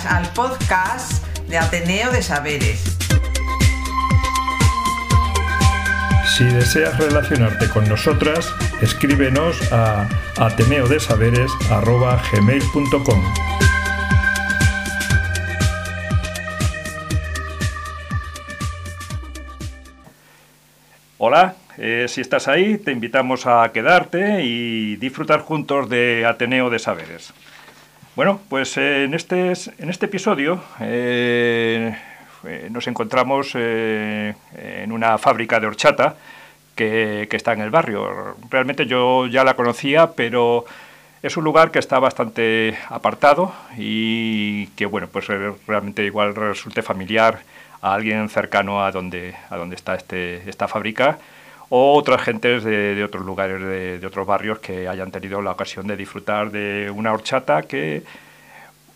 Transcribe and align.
Bienvenidas 0.00 0.06
al 0.06 0.32
podcast 0.34 1.24
de 1.48 1.58
Ateneo 1.58 2.10
de 2.10 2.22
Saberes. 2.22 2.96
Si 6.36 6.44
deseas 6.44 6.96
relacionarte 6.98 7.68
con 7.68 7.88
nosotras, 7.88 8.54
escríbenos 8.80 9.72
a 9.72 10.06
ateneodesaberes.gmail.com 10.38 13.34
Hola, 21.18 21.56
eh, 21.76 22.06
si 22.08 22.20
estás 22.20 22.46
ahí, 22.48 22.78
te 22.78 22.92
invitamos 22.92 23.46
a 23.46 23.70
quedarte 23.72 24.44
y 24.44 24.94
disfrutar 24.96 25.40
juntos 25.40 25.90
de 25.90 26.24
Ateneo 26.26 26.70
de 26.70 26.78
Saberes. 26.78 27.34
Bueno, 28.20 28.38
pues 28.50 28.76
eh, 28.76 29.04
en, 29.04 29.14
este, 29.14 29.54
en 29.78 29.88
este 29.88 30.04
episodio 30.04 30.62
eh, 30.78 31.96
nos 32.68 32.86
encontramos 32.86 33.54
en 33.54 34.92
una 34.92 35.16
fábrica 35.16 35.58
de 35.58 35.66
horchata 35.66 36.16
que, 36.74 37.28
que, 37.30 37.36
está 37.38 37.54
en 37.54 37.62
el 37.62 37.70
barrio. 37.70 38.36
Realmente 38.50 38.84
yo 38.84 39.26
ya 39.26 39.42
la 39.42 39.54
conocía, 39.54 40.10
pero 40.10 40.66
es 41.22 41.38
un 41.38 41.44
lugar 41.44 41.70
que 41.70 41.78
está 41.78 41.98
bastante 41.98 42.76
apartado 42.90 43.54
y 43.78 44.66
que, 44.76 44.84
bueno, 44.84 45.08
pues 45.10 45.26
realmente 45.66 46.04
igual 46.04 46.34
resulte 46.34 46.82
familiar 46.82 47.40
a 47.80 47.94
alguien 47.94 48.28
cercano 48.28 48.84
a 48.84 48.92
donde, 48.92 49.34
a 49.48 49.56
donde 49.56 49.76
está 49.76 49.94
este, 49.94 50.46
esta 50.46 50.68
fábrica 50.68 51.18
o 51.70 51.94
otras 51.94 52.20
gentes 52.22 52.64
de, 52.64 53.02
otros 53.02 53.24
lugares, 53.24 53.60
de, 53.60 54.06
otros 54.06 54.26
barrios 54.26 54.58
que 54.58 54.88
hayan 54.88 55.10
tenido 55.10 55.40
la 55.40 55.52
ocasión 55.52 55.86
de 55.86 55.96
disfrutar 55.96 56.50
de 56.50 56.92
una 56.94 57.12
horchata 57.12 57.62
que 57.62 58.02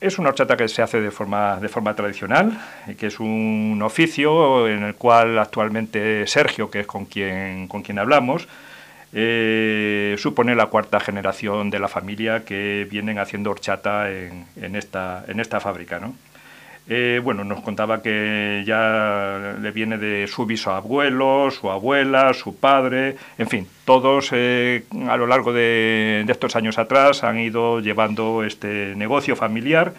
es 0.00 0.18
una 0.18 0.28
horchata 0.28 0.56
que 0.56 0.68
se 0.68 0.82
hace 0.82 1.00
de 1.00 1.10
forma, 1.10 1.56
de 1.56 1.68
forma 1.68 1.94
tradicional, 1.94 2.60
y 2.86 2.94
que 2.94 3.06
es 3.06 3.20
un 3.20 3.80
oficio 3.82 4.68
en 4.68 4.82
el 4.82 4.96
cual 4.96 5.38
actualmente 5.38 6.26
Sergio, 6.26 6.70
que 6.70 6.80
es 6.80 6.86
con 6.86 7.06
quien, 7.06 7.98
hablamos, 7.98 8.46
eh, 9.14 10.16
supone 10.18 10.54
la 10.56 10.66
cuarta 10.66 11.00
generación 11.00 11.70
de 11.70 11.78
la 11.78 11.88
familia 11.88 12.44
que 12.44 12.86
vienen 12.90 13.18
haciendo 13.18 13.50
horchata 13.50 14.10
en, 14.10 14.76
esta, 14.76 15.24
en 15.26 15.40
esta 15.40 15.58
fábrica. 15.60 16.00
¿no? 16.00 16.14
Eh, 16.86 17.20
bueno, 17.24 17.44
nos 17.44 17.60
contaba 17.62 18.02
que 18.02 18.62
ya 18.66 19.56
le 19.58 19.70
viene 19.70 19.96
de 19.96 20.26
su 20.26 20.44
bisabuelo, 20.44 21.50
su 21.50 21.70
abuela, 21.70 22.34
su 22.34 22.56
padre, 22.56 23.16
en 23.38 23.48
fin, 23.48 23.66
todos 23.86 24.28
eh, 24.32 24.84
a 25.08 25.16
lo 25.16 25.26
largo 25.26 25.54
de, 25.54 26.26
estos 26.28 26.56
años 26.56 26.76
atrás 26.76 27.24
han 27.24 27.38
ido 27.38 27.80
llevando 27.80 28.44
este 28.44 28.94
negocio 28.96 29.34
familiar 29.34 29.94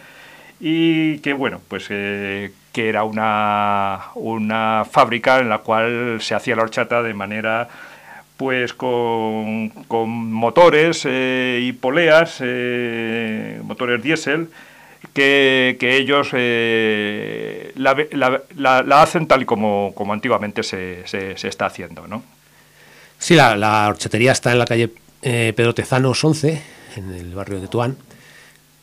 y 0.59 1.17
que, 1.19 1.33
bueno, 1.33 1.59
pues 1.67 1.88
eh, 1.89 2.52
que 2.72 2.88
era 2.88 3.03
una, 3.03 4.11
una 4.14 4.86
fábrica 4.89 5.39
en 5.39 5.49
la 5.49 5.59
cual 5.59 6.22
se 6.22 6.36
hacía 6.36 6.55
la 6.55 6.64
horchata 6.64 7.02
de 7.02 7.14
manera 7.16 7.67
pues 8.38 8.73
con, 8.73 9.70
con 9.88 10.09
motores 10.32 11.08
y 11.08 11.71
poleas, 11.73 12.42
motores 13.64 14.04
diésel, 14.04 14.49
que, 15.15 15.77
ellos 15.98 16.30
eh, 16.33 17.71
la, 17.76 19.02
hacen 19.02 19.27
tal 19.27 19.43
y 19.43 19.45
como, 19.45 19.93
como 19.95 20.14
antiguamente 20.14 20.61
se, 20.61 21.08
se, 21.08 21.48
está 21.48 21.67
haciendo. 21.67 22.08
¿no? 22.08 22.21
Sí, 23.17 23.36
la, 23.36 23.87
horchatería 23.87 24.33
está 24.33 24.52
en 24.52 24.59
la 24.59 24.65
calle 24.65 24.92
eh, 25.21 25.53
Pedro 25.55 25.73
Tezanos 25.73 26.23
11, 26.23 26.61
en 26.98 27.14
el 27.14 27.33
barrio 27.33 27.61
de 27.61 27.67
Tuán. 27.67 27.98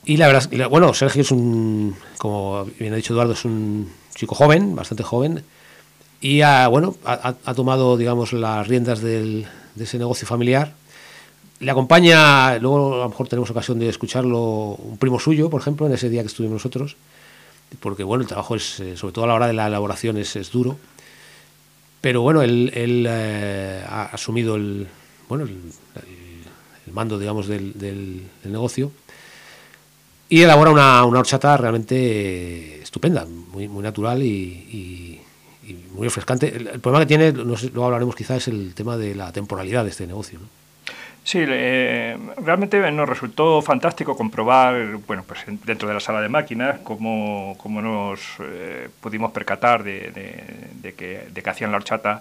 Y 0.05 0.17
la 0.17 0.27
verdad, 0.27 0.69
bueno, 0.69 0.95
Sergio 0.95 1.23
es 1.23 1.31
un, 1.31 1.97
como 2.19 2.65
bien 2.79 2.93
ha 2.93 2.97
dicho 2.97 3.13
Eduardo, 3.13 3.35
es 3.35 3.45
un 3.45 3.93
chico 4.17 4.35
joven, 4.35 4.75
bastante 4.75 5.05
joven, 5.05 5.45
y 6.21 6.41
ha, 6.41 6.67
bueno, 6.67 6.97
ha, 7.05 7.55
tomado, 7.55 7.97
digamos, 7.97 8.33
las 8.33 8.67
riendas 8.67 9.01
del, 9.01 9.47
de 9.75 9.85
ese 9.85 9.99
negocio 9.99 10.27
familiar 10.27 10.75
le 11.63 11.71
acompaña, 11.71 12.59
luego 12.59 12.95
a 12.95 13.05
lo 13.05 13.09
mejor 13.09 13.29
tenemos 13.29 13.49
ocasión 13.49 13.79
de 13.79 13.89
escucharlo, 13.89 14.75
un 14.75 14.99
primo 14.99 15.21
suyo, 15.21 15.49
por 15.49 15.61
ejemplo, 15.61 15.87
en 15.87 15.93
ese 15.93 16.11
día 16.11 16.23
que 16.23 16.27
estuvimos 16.27 16.55
nosotros, 16.55 16.97
porque 17.79 18.03
bueno, 18.03 18.23
el 18.23 18.29
trabajo 18.29 18.57
es, 18.57 18.81
eh, 18.81 18.97
sobre 18.97 19.13
todo 19.13 19.25
a 19.27 19.29
la 19.29 19.35
hora 19.35 19.47
de 19.47 19.53
la 19.53 19.69
elaboración, 19.69 20.17
es, 20.17 20.51
duro. 20.51 20.77
Pero 22.01 22.21
bueno, 22.23 22.43
él, 22.43 22.73
eh, 22.75 23.85
ha 23.89 24.07
asumido 24.07 24.57
el, 24.57 24.89
bueno, 25.29 25.45
el, 25.45 26.93
mando, 26.93 27.17
digamos, 27.17 27.47
del, 27.47 28.25
negocio 28.45 28.91
y 30.29 30.43
elabora 30.43 30.73
una, 30.73 31.05
horchata 31.05 31.57
realmente 31.57 32.83
estupenda, 32.83 33.25
muy, 33.25 33.69
natural 33.69 34.21
y, 34.21 35.21
muy 35.95 36.09
refrescante. 36.09 36.49
El, 36.57 36.81
problema 36.81 37.07
que 37.07 37.07
tiene, 37.07 37.33
no 37.33 37.55
luego 37.55 37.85
hablaremos 37.85 38.17
quizás, 38.17 38.39
es 38.39 38.49
el 38.49 38.75
tema 38.75 38.97
de 38.97 39.15
la 39.15 39.31
temporalidad 39.31 39.85
de 39.85 39.91
este 39.91 40.09
negocio. 40.09 40.41
¿no? 40.41 40.62
Sí, 41.25 41.45
realmente 41.45 42.91
nos 42.91 43.09
resultó 43.09 43.63
fantástico 43.63 44.17
comprobar, 44.17 44.97
bueno, 45.07 45.23
pues 45.27 45.45
dentro 45.65 45.87
de 45.87 45.95
la 45.95 46.01
sala 46.01 46.21
de 46.21 46.29
máquinas, 46.29 46.81
cómo, 46.81 47.55
cómo 47.59 47.81
nos 47.81 48.21
eh, 48.41 48.89
pudimos 49.01 49.31
percatar 49.31 49.85
de, 49.85 50.11
de, 50.83 50.95
que, 50.95 51.29
de 51.33 51.43
que 51.43 51.51
hacían 51.51 51.71
la 51.71 51.77
horchata 51.77 52.21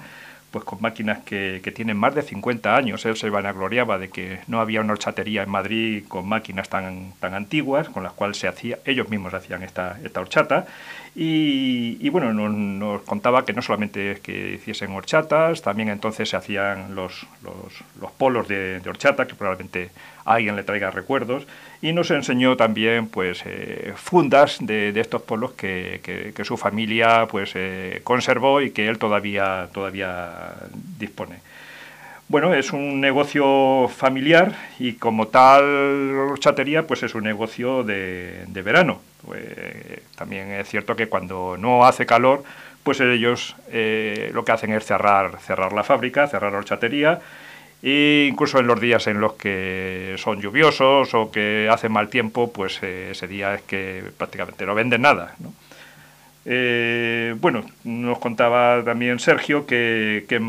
pues 0.51 0.65
con 0.65 0.81
máquinas 0.81 1.19
que, 1.19 1.61
que, 1.63 1.71
tienen 1.71 1.97
más 1.97 2.13
de 2.13 2.21
50 2.21 2.75
años. 2.75 3.05
Él 3.05 3.15
se 3.15 3.29
vanagloriaba 3.29 3.97
de 3.97 4.09
que 4.09 4.39
no 4.47 4.59
había 4.59 4.81
una 4.81 4.93
horchatería 4.93 5.43
en 5.43 5.49
Madrid 5.49 6.03
con 6.07 6.27
máquinas 6.27 6.69
tan, 6.69 7.13
tan 7.19 7.33
antiguas, 7.33 7.89
con 7.89 8.03
las 8.03 8.13
cuales 8.13 8.37
se 8.37 8.47
hacía, 8.47 8.79
ellos 8.85 9.09
mismos 9.09 9.33
hacían 9.33 9.63
esta, 9.63 9.97
esta 10.03 10.19
horchata. 10.19 10.67
Y, 11.13 12.07
bueno, 12.09 12.31
nos, 12.31 13.01
contaba 13.01 13.43
que 13.43 13.51
no 13.51 13.61
solamente 13.61 14.19
que 14.23 14.53
hiciesen 14.53 14.91
horchatas, 14.91 15.61
también 15.61 15.89
entonces 15.89 16.29
se 16.29 16.37
hacían 16.37 16.95
los, 16.95 17.27
los, 17.43 18.11
polos 18.11 18.47
de, 18.47 18.81
horchata, 18.87 19.27
que 19.27 19.35
probablemente 19.35 19.89
alguien 20.25 20.55
le 20.55 20.63
traiga 20.63 20.91
recuerdos, 20.91 21.47
y 21.81 21.93
nos 21.93 22.11
enseñó 22.11 22.55
también 22.57 23.07
pues 23.07 23.43
eh, 23.45 23.93
fundas 23.95 24.57
de, 24.59 24.91
de, 24.91 25.01
estos 25.01 25.21
polos 25.23 25.53
que, 25.53 25.99
que, 26.03 26.45
su 26.45 26.57
familia 26.57 27.27
pues 27.29 27.51
eh, 27.55 28.01
conservó 28.03 28.61
y 28.61 28.71
que 28.71 28.87
él 28.87 28.97
todavía, 28.97 29.69
todavía 29.73 30.53
dispone. 30.99 31.37
Bueno, 32.27 32.53
es 32.53 32.71
un 32.71 33.01
negocio 33.01 33.89
familiar 33.89 34.55
y 34.79 34.93
como 34.93 35.27
tal 35.27 35.63
horchatería 36.31 36.87
pues 36.87 37.03
es 37.03 37.13
un 37.15 37.23
negocio 37.23 37.83
de, 37.83 38.45
de 38.47 38.61
verano 38.61 39.01
pues, 39.25 39.43
también 40.15 40.51
es 40.51 40.67
cierto 40.67 40.95
que 40.95 41.07
cuando 41.07 41.55
no 41.57 41.85
hace 41.85 42.05
calor, 42.05 42.43
pues 42.83 42.99
ellos 42.99 43.55
eh, 43.69 44.31
lo 44.33 44.43
que 44.43 44.51
hacen 44.51 44.71
es 44.73 44.85
cerrar, 44.85 45.39
cerrar 45.39 45.73
la 45.73 45.83
fábrica, 45.83 46.27
cerrar 46.27 46.51
la 46.51 46.59
horchatería, 46.59 47.19
incluso 47.83 48.59
en 48.59 48.67
los 48.67 48.79
días 48.79 49.07
en 49.07 49.19
los 49.19 49.33
que 49.33 50.15
son 50.17 50.41
lluviosos 50.41 51.13
o 51.13 51.31
que 51.31 51.67
hace 51.71 51.89
mal 51.89 52.09
tiempo, 52.09 52.51
pues 52.51 52.79
eh, 52.83 53.09
ese 53.11 53.27
día 53.27 53.55
es 53.55 53.61
que 53.63 54.03
prácticamente 54.17 54.65
no 54.65 54.75
venden 54.75 55.01
nada. 55.01 55.35
Eh, 56.45 57.35
bueno, 57.39 57.63
nos 57.83 58.19
contaba 58.19 58.83
también 58.83 59.19
Sergio 59.19 59.65
que, 59.65 60.25
que 60.27 60.39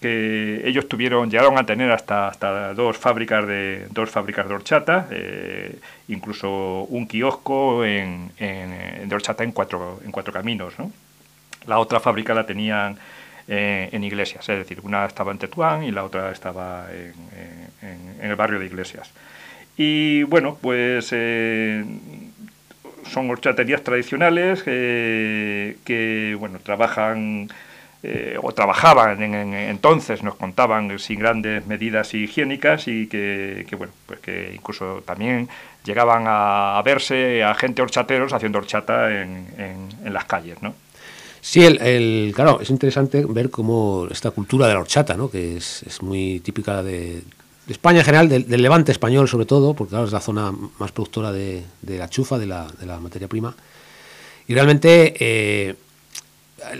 que 0.00 0.60
ellos 0.64 0.88
tuvieron, 0.88 1.30
llegaron 1.30 1.56
a 1.56 1.64
tener 1.64 1.90
hasta, 1.90 2.28
hasta 2.28 2.74
dos 2.74 2.98
fábricas 2.98 3.46
de 3.46 3.86
dos 3.90 4.10
fábricas 4.10 4.46
de 4.46 4.54
horchata, 4.54 5.08
eh, 5.10 5.78
incluso 6.08 6.84
un 6.90 7.06
kiosco 7.06 7.84
en, 7.84 8.30
en, 8.38 9.08
de 9.08 9.14
horchata 9.14 9.42
en 9.42 9.52
cuatro, 9.52 10.00
en 10.04 10.12
cuatro 10.12 10.32
caminos. 10.32 10.78
¿no? 10.78 10.92
La 11.66 11.78
otra 11.78 11.98
fábrica 11.98 12.34
la 12.34 12.44
tenían 12.44 12.98
eh, 13.48 13.88
en 13.92 14.04
Iglesias, 14.04 14.48
es 14.48 14.58
decir, 14.58 14.80
una 14.82 15.06
estaba 15.06 15.32
en 15.32 15.38
Tetuán 15.38 15.84
y 15.84 15.90
la 15.90 16.04
otra 16.04 16.30
estaba 16.32 16.86
en, 16.90 17.14
el 18.20 18.34
barrio 18.36 18.58
de 18.58 18.66
Iglesias. 18.66 19.10
Y 19.76 20.22
bueno, 20.24 20.58
pues 20.60 21.10
eh, 21.12 21.84
son 23.04 23.30
horchaterías 23.30 23.82
tradicionales 23.82 24.62
que 24.62 26.36
bueno, 26.38 26.58
trabajan 26.60 27.48
eh, 28.08 28.38
o 28.40 28.52
trabajaban 28.52 29.20
en, 29.20 29.54
entonces, 29.54 30.22
nos 30.22 30.36
contaban, 30.36 30.96
sin 31.00 31.18
grandes 31.18 31.66
medidas 31.66 32.14
higiénicas 32.14 32.86
y 32.86 33.08
que, 33.08 33.66
bueno, 33.76 33.92
pues 34.06 34.20
que 34.20 34.52
incluso 34.54 35.02
también 35.04 35.48
llegaban 35.82 36.24
a, 36.28 36.80
verse 36.84 37.42
a 37.42 37.52
gente 37.54 37.82
horchateros 37.82 38.32
haciendo 38.32 38.58
horchata 38.58 39.10
en, 39.10 39.48
en, 40.04 40.12
las 40.14 40.24
calles, 40.26 40.62
¿no? 40.62 40.74
Sí, 41.48 41.64
el, 41.64 42.32
claro, 42.34 42.60
es 42.60 42.70
interesante 42.70 43.24
ver 43.24 43.50
cómo 43.50 44.08
esta 44.10 44.32
cultura 44.32 44.66
de 44.66 44.74
la 44.74 44.80
horchata, 44.80 45.14
¿no? 45.14 45.30
que 45.30 45.58
es, 45.58 45.84
es 45.84 46.02
muy 46.02 46.40
típica 46.40 46.82
de, 46.82 47.22
España 47.68 48.00
en 48.00 48.04
general, 48.04 48.28
del, 48.28 48.60
levante 48.60 48.90
español 48.90 49.28
sobre 49.28 49.46
todo, 49.46 49.72
porque 49.72 49.90
claro, 49.90 50.06
es 50.06 50.12
la 50.12 50.18
zona 50.18 50.52
más 50.80 50.90
productora 50.90 51.30
de, 51.30 51.62
de 51.82 51.98
la 51.98 52.10
chufa, 52.10 52.36
de 52.36 52.46
la, 52.46 52.66
de 52.66 52.86
la 52.86 52.98
materia 52.98 53.28
prima. 53.28 53.54
Y 54.48 54.54
realmente 54.54 55.14
eh, 55.20 55.76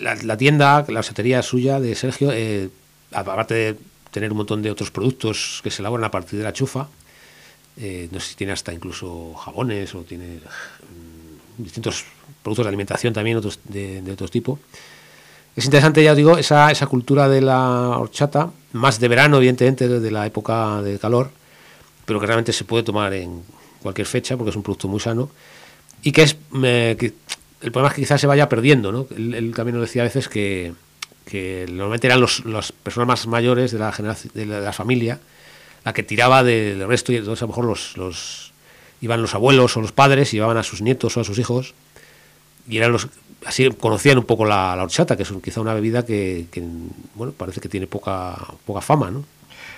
la, 0.00 0.16
la 0.16 0.36
tienda, 0.36 0.84
la 0.88 0.98
horchatería 0.98 1.42
suya 1.42 1.78
de 1.78 1.94
Sergio, 1.94 2.32
eh, 2.32 2.68
aparte 3.12 3.54
de 3.54 3.76
tener 4.10 4.32
un 4.32 4.38
montón 4.38 4.62
de 4.62 4.72
otros 4.72 4.90
productos 4.90 5.60
que 5.62 5.70
se 5.70 5.80
elaboran 5.80 6.06
a 6.06 6.10
partir 6.10 6.40
de 6.40 6.44
la 6.44 6.52
chufa, 6.52 6.88
eh, 7.76 8.08
no 8.10 8.18
sé 8.18 8.30
si 8.30 8.34
tiene 8.34 8.52
hasta 8.52 8.72
incluso 8.72 9.32
jabones 9.34 9.94
o 9.94 10.02
tiene 10.02 10.38
mm, 10.38 11.62
distintos 11.62 12.04
productos 12.42 12.64
de 12.64 12.68
alimentación 12.68 13.12
también 13.12 13.36
otros 13.36 13.58
de, 13.64 14.02
de 14.02 14.12
otro 14.12 14.28
tipo. 14.28 14.58
Es 15.56 15.64
interesante, 15.64 16.02
ya 16.04 16.10
os 16.10 16.16
digo, 16.16 16.36
esa, 16.36 16.70
esa 16.70 16.86
cultura 16.86 17.28
de 17.28 17.40
la 17.40 17.98
horchata, 17.98 18.50
más 18.72 19.00
de 19.00 19.08
verano, 19.08 19.38
evidentemente, 19.38 19.88
de 19.88 20.10
la 20.10 20.26
época 20.26 20.82
de 20.82 20.98
calor, 20.98 21.30
pero 22.04 22.20
que 22.20 22.26
realmente 22.26 22.52
se 22.52 22.64
puede 22.64 22.82
tomar 22.82 23.14
en 23.14 23.42
cualquier 23.82 24.06
fecha 24.06 24.36
porque 24.36 24.50
es 24.50 24.56
un 24.56 24.62
producto 24.62 24.88
muy 24.88 25.00
sano 25.00 25.30
y 26.02 26.12
que 26.12 26.22
es 26.22 26.36
eh, 26.62 27.12
el 27.62 27.72
problema 27.72 27.88
es 27.88 27.94
que 27.94 28.02
quizás 28.02 28.20
se 28.20 28.26
vaya 28.26 28.48
perdiendo, 28.48 28.92
¿no? 28.92 29.06
Él, 29.16 29.34
él 29.34 29.54
también 29.54 29.76
nos 29.76 29.88
decía 29.88 30.02
a 30.02 30.04
veces 30.04 30.28
que, 30.28 30.74
que 31.24 31.66
normalmente 31.68 32.06
eran 32.06 32.20
los, 32.20 32.44
las 32.44 32.72
personas 32.72 33.08
más 33.08 33.26
mayores 33.26 33.72
de 33.72 33.78
la, 33.78 33.92
generación, 33.92 34.32
de 34.34 34.46
la, 34.46 34.60
de 34.60 34.66
la 34.66 34.72
familia 34.72 35.20
la 35.86 35.92
que 35.92 36.02
tiraba 36.02 36.42
del 36.42 36.86
resto 36.88 37.12
y 37.12 37.16
entonces 37.16 37.42
a 37.42 37.46
lo 37.46 37.48
mejor 37.48 37.64
los, 37.64 37.96
los 37.96 38.52
iban 39.00 39.22
los 39.22 39.34
abuelos 39.36 39.76
o 39.76 39.80
los 39.80 39.92
padres 39.92 40.32
y 40.34 40.36
llevaban 40.36 40.56
a 40.56 40.64
sus 40.64 40.82
nietos 40.82 41.16
o 41.16 41.20
a 41.20 41.24
sus 41.24 41.38
hijos 41.38 41.74
y 42.68 42.78
eran 42.78 42.92
los 42.92 43.08
así 43.44 43.70
conocían 43.70 44.18
un 44.18 44.24
poco 44.24 44.44
la, 44.44 44.74
horchata 44.82 45.16
que 45.16 45.22
es 45.22 45.32
quizá 45.42 45.60
una 45.60 45.74
bebida 45.74 46.04
que, 46.04 46.46
que, 46.50 46.62
bueno 47.14 47.32
parece 47.32 47.60
que 47.60 47.68
tiene 47.68 47.86
poca 47.86 48.36
poca 48.64 48.80
fama 48.80 49.10
no 49.10 49.24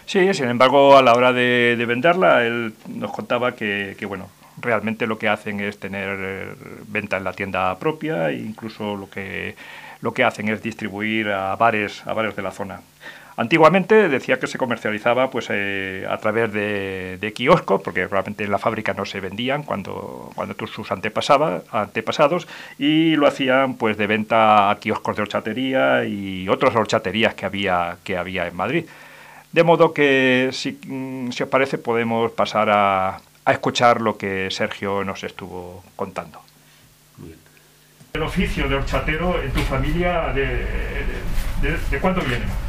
Sí, 0.09 0.33
sin 0.33 0.49
embargo, 0.49 0.97
a 0.97 1.03
la 1.03 1.13
hora 1.13 1.35
de, 1.35 1.77
de 1.77 1.85
venderla, 1.85 2.47
él 2.47 2.73
nos 2.89 3.13
contaba 3.13 3.55
que, 3.55 3.95
que, 3.99 4.07
bueno, 4.07 4.31
realmente 4.59 5.07
lo 5.07 5.19
que 5.19 5.29
hacen 5.29 5.61
es 5.61 5.79
tener 5.79 6.19
eh, 6.19 6.55
venta 6.89 7.19
en 7.19 7.25
la 7.25 7.35
tienda 7.35 7.79
propia 7.79 8.31
e 8.31 8.37
incluso 8.37 8.97
lo 8.97 9.11
que, 9.11 9.55
lo 10.01 10.15
que 10.15 10.25
hacen 10.25 10.49
es 10.49 10.63
distribuir 10.63 11.29
a 11.29 11.55
bares, 11.57 12.07
a 12.07 12.13
bares 12.15 12.35
de 12.37 12.43
la 12.43 12.53
zona. 12.53 12.81
Antiguamente 13.39 14.09
decía 14.09 14.41
que 14.41 14.49
se 14.49 14.59
comercializaba 14.59 15.31
pues, 15.31 15.47
eh, 15.51 16.05
a 16.11 16.19
través 16.19 16.53
de, 16.53 17.19
de 17.21 17.33
kioscos, 17.33 17.81
porque 17.83 18.09
realmente 18.09 18.43
en 18.43 18.51
la 18.51 18.59
fábrica 18.59 18.95
no 18.95 19.05
se 19.05 19.21
vendían 19.21 19.63
cuando, 19.63 20.33
cuando 20.35 20.57
sus 20.67 20.91
antepasados, 20.91 22.49
y 22.81 23.15
lo 23.15 23.29
hacían 23.29 23.75
pues, 23.75 23.97
de 23.97 24.09
venta 24.09 24.71
a 24.71 24.79
kioscos 24.81 25.15
de 25.15 25.23
horchatería 25.23 26.05
y 26.05 26.49
otras 26.49 26.75
horchaterías 26.75 27.35
que 27.35 27.47
había, 27.47 27.99
que 28.03 28.17
había 28.17 28.49
en 28.49 28.57
Madrid. 28.57 28.87
De 29.53 29.63
modo 29.63 29.95
que, 29.95 30.49
si, 30.51 30.77
mm, 30.85 31.31
si 31.31 31.45
os 31.45 31.49
parece, 31.49 31.79
podemos 31.79 32.33
pasar 32.33 32.69
a, 32.71 33.21
a 33.45 33.53
escuchar 33.53 34.01
lo 34.01 34.19
que 34.19 34.49
Sergio 34.51 35.05
nos 35.05 35.23
estuvo 35.23 35.85
contando. 35.95 36.43
El 38.15 38.23
oficio 38.23 38.69
de 38.69 38.75
horchatero 38.75 39.41
en 39.41 39.53
tu 39.53 39.61
familia, 39.61 40.33
¿de, 40.35 40.45
de, 41.63 41.79
de 41.89 41.99
cuándo 42.01 42.21
viene? 42.23 42.68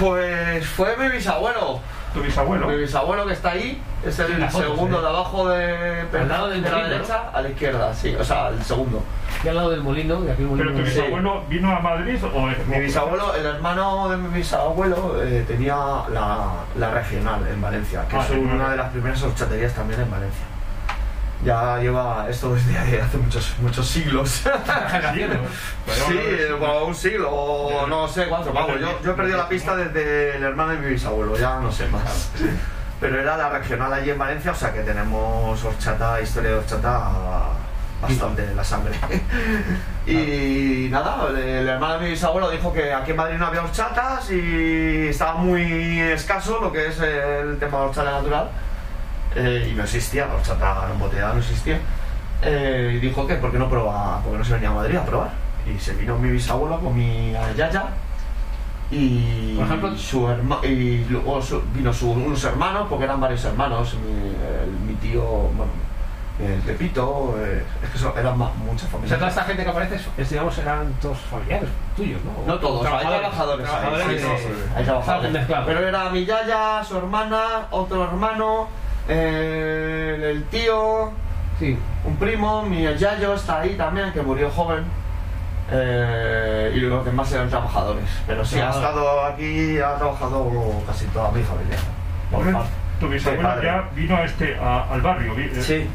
Pues 0.00 0.66
fue 0.66 0.96
mi 0.96 1.08
bisabuelo. 1.08 1.80
¿Tu 2.14 2.20
bisabuelo? 2.22 2.66
Mi 2.66 2.76
bisabuelo 2.76 3.24
que 3.26 3.34
está 3.34 3.50
ahí 3.52 3.80
es 4.04 4.18
el 4.18 4.44
foto, 4.50 4.64
segundo 4.64 4.96
sí. 4.96 5.02
de 5.02 5.08
abajo 5.08 5.48
de, 5.48 6.00
Al 6.18 6.28
lado 6.28 6.48
del 6.48 6.62
de 6.62 6.68
la 6.70 6.76
molino, 6.78 6.94
derecha 6.94 7.30
a 7.32 7.40
la 7.42 7.48
izquierda, 7.50 7.94
sí, 7.94 8.16
o 8.16 8.24
sea, 8.24 8.48
el 8.48 8.60
segundo. 8.64 9.00
Y 9.44 9.48
al 9.48 9.54
lado 9.54 9.70
del 9.70 9.82
molino, 9.82 10.20
de 10.22 10.32
aquí 10.32 10.42
el 10.42 10.48
molino. 10.48 10.70
¿Pero 10.72 10.84
tu 10.84 10.90
Sí. 10.90 10.96
bisabuelo 10.98 11.42
vino 11.48 11.70
a 11.76 11.78
Madrid 11.80 12.18
o 12.34 12.50
es 12.50 12.66
Mi 12.66 12.80
bisabuelo, 12.80 13.34
el 13.36 13.46
hermano 13.46 14.08
de 14.08 14.16
mi 14.16 14.28
bisabuelo, 14.28 15.22
eh, 15.22 15.44
tenía 15.46 15.76
la, 15.76 16.48
la 16.76 16.90
regional 16.90 17.46
en 17.46 17.60
Valencia, 17.60 18.04
que 18.08 18.16
Ah, 18.16 18.24
es 18.28 18.30
una 18.36 18.70
de 18.70 18.76
las 18.76 18.90
primeras 18.90 19.22
horchaterías 19.22 19.72
también 19.72 20.00
en 20.00 20.10
Valencia. 20.10 20.44
Ya 21.44 21.78
lleva 21.78 22.26
esto 22.28 22.54
desde 22.54 22.78
hace 22.78 23.16
muchos, 23.22 23.54
muchos 23.60 23.86
siglos. 23.86 24.42
Sí, 26.06 26.14
bueno, 26.58 26.84
un 26.86 26.94
siglo 26.94 27.30
o 27.30 27.86
no 27.86 28.06
sé 28.08 28.26
cuánto. 28.26 28.52
Vamos, 28.52 28.80
yo, 28.80 29.00
yo 29.02 29.12
he 29.12 29.14
perdido 29.14 29.38
la 29.38 29.48
pista 29.48 29.74
desde 29.74 30.36
el 30.36 30.42
hermano 30.42 30.72
de 30.72 30.78
mi 30.78 30.90
bisabuelo, 30.90 31.36
ya 31.36 31.58
no 31.58 31.72
sé 31.72 31.86
más. 31.88 32.30
Pero 33.00 33.20
era 33.20 33.36
la 33.36 33.48
regional 33.48 33.92
allí 33.92 34.10
en 34.10 34.18
Valencia, 34.18 34.52
o 34.52 34.54
sea 34.54 34.72
que 34.72 34.80
tenemos 34.80 35.62
horchata, 35.64 36.20
historia 36.20 36.50
de 36.50 36.56
horchata 36.56 37.10
bastante 38.00 38.44
en 38.44 38.56
la 38.56 38.64
sangre. 38.64 38.94
Y 40.06 40.88
nada, 40.90 41.28
el 41.28 41.68
hermano 41.68 41.94
de 41.94 42.00
mi 42.00 42.10
bisabuelo 42.10 42.50
dijo 42.50 42.72
que 42.72 42.92
aquí 42.92 43.12
en 43.12 43.16
Madrid 43.16 43.36
no 43.38 43.46
había 43.46 43.62
horchatas 43.62 44.28
y 44.32 45.08
estaba 45.08 45.34
muy 45.34 46.00
escaso 46.00 46.58
lo 46.60 46.72
que 46.72 46.88
es 46.88 46.98
el 46.98 47.58
tema 47.58 47.78
de 47.78 47.84
horchata 47.84 48.10
natural. 48.10 48.50
Eh, 49.36 49.68
y 49.70 49.74
no 49.74 49.84
existía, 49.84 50.26
la 50.26 50.34
horchata 50.34 50.88
embotellada 50.92 51.34
no 51.34 51.40
existía. 51.40 51.78
Eh, 52.42 52.94
y 52.96 52.98
dijo 52.98 53.26
que 53.26 53.34
por 53.36 53.52
qué 53.52 53.58
no 53.58 53.68
probaba, 53.68 54.20
porque 54.22 54.38
no 54.38 54.44
se 54.44 54.54
venía 54.54 54.70
a 54.70 54.74
Madrid 54.74 54.96
a 54.96 55.04
probar. 55.04 55.30
Y 55.72 55.78
se 55.78 55.92
vino 55.94 56.16
mi 56.18 56.30
bisabuelo 56.30 56.80
con 56.80 56.96
mi 56.96 57.32
yaya 57.56 57.84
y 58.90 59.54
Por 59.56 59.66
ejemplo- 59.66 59.96
su 59.96 60.26
herma- 60.28 60.58
y 60.66 61.04
luego 61.08 61.40
su- 61.40 61.62
vino 61.72 61.92
su- 61.92 62.10
unos 62.10 62.42
hermanos, 62.42 62.86
porque 62.88 63.04
eran 63.04 63.20
varios 63.20 63.44
hermanos, 63.44 63.94
mi, 63.94 64.10
el- 64.30 64.70
mi 64.86 64.94
tío, 64.94 65.22
bueno, 65.22 65.70
el 66.40 66.58
Pepito, 66.62 67.36
eh, 67.38 67.62
es 67.84 67.90
que 67.90 67.98
son- 67.98 68.18
eran 68.18 68.36
ma- 68.36 68.50
muchas 68.64 68.84
O 68.84 68.88
sea, 68.88 68.90
familias. 68.90 69.18
toda 69.18 69.28
esta 69.30 69.44
gente 69.44 69.62
que 69.62 69.68
aparece, 69.70 70.00
es, 70.16 70.30
digamos, 70.30 70.58
eran 70.58 70.92
todos 70.94 71.18
familiares 71.18 71.68
tuyos, 71.94 72.20
¿no? 72.24 72.52
No 72.52 72.58
todos, 72.58 72.84
hay 72.86 73.06
trabajadores. 73.06 73.68
ahí, 73.68 73.72
Trabajadores 73.80 74.06
sí, 74.06 74.12
de- 74.14 74.20
sí, 74.38 74.44
sí, 74.44 74.52
hay 74.74 74.84
trabajadores. 74.84 75.46
Pero 75.66 75.86
era 75.86 76.10
mi 76.10 76.24
yaya, 76.24 76.82
su 76.82 76.96
hermana, 76.96 77.66
otro 77.70 78.02
hermano, 78.04 78.68
eh, 79.10 80.30
el 80.30 80.44
tío, 80.44 81.10
Sí. 81.58 81.76
un 82.04 82.16
primo, 82.16 82.62
mi 82.62 82.82
yayo 82.96 83.34
está 83.34 83.60
ahí 83.60 83.74
también, 83.76 84.12
que 84.12 84.22
murió 84.22 84.50
joven. 84.50 84.84
eh, 85.72 86.72
y 86.74 86.80
los 86.80 87.04
demás 87.04 87.30
eran 87.32 87.48
trabajadores. 87.48 88.02
Pero 88.26 88.44
sí, 88.44 88.56
ha 88.58 88.70
Trabajadores. 88.72 88.90
estado 88.98 89.24
aquí, 89.26 89.78
ha 89.78 89.94
trabajado 89.98 90.50
casi 90.84 91.04
toda 91.06 91.30
mi 91.30 91.42
familia. 91.44 91.76
Parte. 92.32 92.68
Tu 92.98 93.06
Sí, 93.06 93.12
bisabuelo 93.12 93.48
padre. 93.50 93.66
ya 93.66 93.88
vino 93.94 94.16
a 94.16 94.24
este, 94.24 94.56
a- 94.58 94.88
al 94.92 95.00
barrio. 95.00 95.32
vi- 95.36 95.44
eh, 95.44 95.62
Sí, 95.62 95.86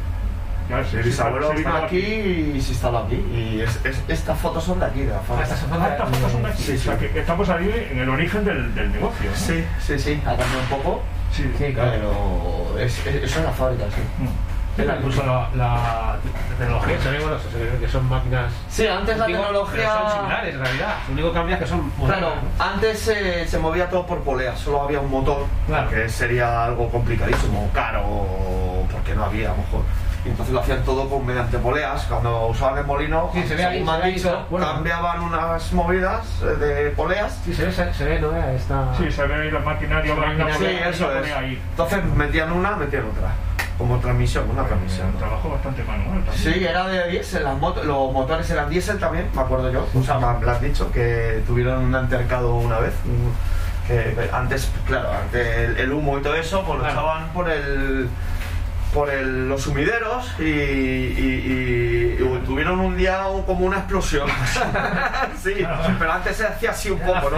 ya 0.70 0.82
se- 0.82 1.02
se- 1.12 1.22
vino 1.30 1.52
está 1.52 1.84
aquí 1.84 1.98
y 1.98 2.60
se 2.62 2.72
instaló 2.72 2.98
aquí. 3.00 3.16
Y 3.16 3.60
es- 3.60 3.84
es- 3.84 4.02
estas 4.08 4.38
fotos 4.38 4.64
son 4.64 4.80
de 4.80 4.86
aquí, 4.86 5.02
de 5.02 5.10
la 5.10 5.18
Ah, 5.18 5.22
fábrica. 5.28 5.44
estas 5.54 5.58
son 5.68 5.82
Ah, 5.82 5.88
estas 5.90 6.08
fotos 6.08 6.32
son 6.32 6.42
de 6.44 6.48
aquí. 6.48 6.62
Sí, 6.62 6.72
O 6.72 6.78
sea, 6.78 6.98
sí. 6.98 7.06
que 7.12 7.20
estamos 7.20 7.48
ahí 7.50 7.88
en 7.92 7.98
el 7.98 8.08
origen 8.08 8.44
del, 8.46 8.74
del 8.74 8.92
negocio. 8.92 9.28
¿no? 9.30 9.36
Sí, 9.36 9.62
sí, 9.78 9.98
sí, 9.98 10.22
ha 10.24 10.30
cambiado 10.30 10.58
un 10.62 10.68
poco, 10.70 11.02
Sí. 11.32 11.52
Sí, 11.58 11.74
claro. 11.74 11.90
pero 11.90 12.65
es, 12.78 13.06
es- 13.06 13.24
eso 13.24 13.38
es 13.40 13.44
la 13.44 13.52
fábrica, 13.52 13.84
sí. 13.94 14.00
Mm. 14.22 14.28
Pero 14.76 14.94
incluso 14.94 15.24
la, 15.24 15.48
la 15.54 16.16
tecnología 16.58 17.00
se 17.00 17.10
ve, 17.10 17.18
bueno, 17.20 17.36
se 17.38 17.58
ve 17.58 17.78
que 17.80 17.88
son 17.88 18.06
máquinas. 18.10 18.52
Sí, 18.68 18.86
antes 18.86 19.16
la 19.16 19.24
tecnología... 19.24 19.74
pero 19.74 20.10
Son 20.10 20.18
similares 20.18 20.54
en 20.54 20.60
realidad. 20.60 20.94
Lo 21.08 21.12
único 21.14 21.28
que 21.28 21.34
cambia 21.34 21.54
es 21.56 21.62
que 21.62 21.68
son 21.68 21.90
Claro, 22.04 22.20
¿no? 22.58 22.64
antes 22.64 22.98
se, 22.98 23.48
se 23.48 23.58
movía 23.58 23.88
todo 23.88 24.04
por 24.06 24.20
poleas, 24.20 24.58
solo 24.58 24.82
había 24.82 25.00
un 25.00 25.10
motor, 25.10 25.46
Claro. 25.66 25.88
que 25.88 26.06
sería 26.10 26.64
algo 26.66 26.90
complicadísimo, 26.90 27.70
caro, 27.72 28.04
porque 28.92 29.14
no 29.14 29.24
había 29.24 29.48
a 29.48 29.52
lo 29.52 29.62
mejor. 29.62 29.80
Y 30.26 30.30
entonces 30.30 30.52
lo 30.52 30.60
hacían 30.60 30.82
todo 30.82 31.08
con, 31.08 31.24
mediante 31.24 31.56
poleas. 31.58 32.02
Cuando 32.04 32.46
usaban 32.48 32.78
el 32.78 32.84
molino, 32.84 33.30
Sí, 33.32 33.42
se 33.46 33.54
ve 33.54 33.64
ahí, 33.64 33.78
se 33.78 33.84
ve 33.84 34.02
ahí, 34.02 34.14
dicho, 34.14 34.46
bueno. 34.50 34.66
cambiaban 34.66 35.20
unas 35.22 35.72
movidas 35.72 36.26
eh, 36.42 36.46
de 36.58 36.90
poleas. 36.90 37.38
Sí, 37.44 37.54
se 37.54 37.66
ve, 37.66 37.72
se, 37.72 37.94
se 37.94 38.04
ve, 38.04 38.20
¿no? 38.20 38.36
Esta... 38.36 38.92
Sí, 38.98 39.10
se 39.10 39.24
ve 39.26 39.34
ahí 39.34 39.50
la 39.52 39.60
maquinaria. 39.60 40.14
Maquinaria, 40.14 40.54
Sí, 40.58 40.66
eso 40.90 41.16
es. 41.16 41.32
ahí. 41.32 41.62
Entonces 41.70 42.04
metían 42.16 42.50
una, 42.50 42.72
metían 42.76 43.04
otra. 43.04 43.28
Como 43.78 43.98
transmisión, 43.98 44.48
una 44.50 44.64
transmisión. 44.64 45.06
Un 45.08 45.18
trabajo 45.18 45.50
bastante 45.50 45.84
manual 45.84 46.24
también. 46.24 46.54
Sí, 46.54 46.64
era 46.64 46.88
de 46.88 47.08
diésel, 47.10 47.44
las 47.44 47.56
moto- 47.58 47.84
los 47.84 48.10
motores 48.12 48.48
eran 48.50 48.68
diésel 48.70 48.98
también, 48.98 49.28
me 49.34 49.42
acuerdo 49.42 49.70
yo. 49.70 49.86
O 49.94 50.02
sea, 50.02 50.18
me 50.18 50.44
lo 50.44 50.50
has 50.50 50.60
dicho, 50.62 50.90
que 50.90 51.42
tuvieron 51.46 51.84
un 51.84 51.94
altercado 51.94 52.54
una 52.54 52.78
vez. 52.78 52.94
Que 53.86 54.16
antes, 54.32 54.72
claro, 54.86 55.10
antes 55.12 55.46
el, 55.58 55.76
el 55.76 55.92
humo 55.92 56.18
y 56.18 56.22
todo 56.22 56.34
eso, 56.34 56.64
pues 56.66 56.78
lo 56.78 56.84
Claro. 56.84 57.00
echaban 57.00 57.28
por 57.28 57.48
el 57.48 58.08
por 58.96 59.10
el- 59.10 59.46
los 59.46 59.60
sumideros 59.60 60.24
y, 60.38 60.44
y- 60.44 60.46
y- 60.48 62.22
y 62.24 62.38
tuvieron 62.46 62.80
un 62.80 62.96
día 62.96 63.24
como 63.44 63.66
una 63.66 63.76
explosión. 63.78 64.26
sí, 65.42 65.52
pero 65.98 66.12
antes 66.12 66.36
se 66.36 66.46
hacía 66.46 66.70
así 66.70 66.88
un 66.90 67.00
poco, 67.00 67.28
¿no? 67.30 67.36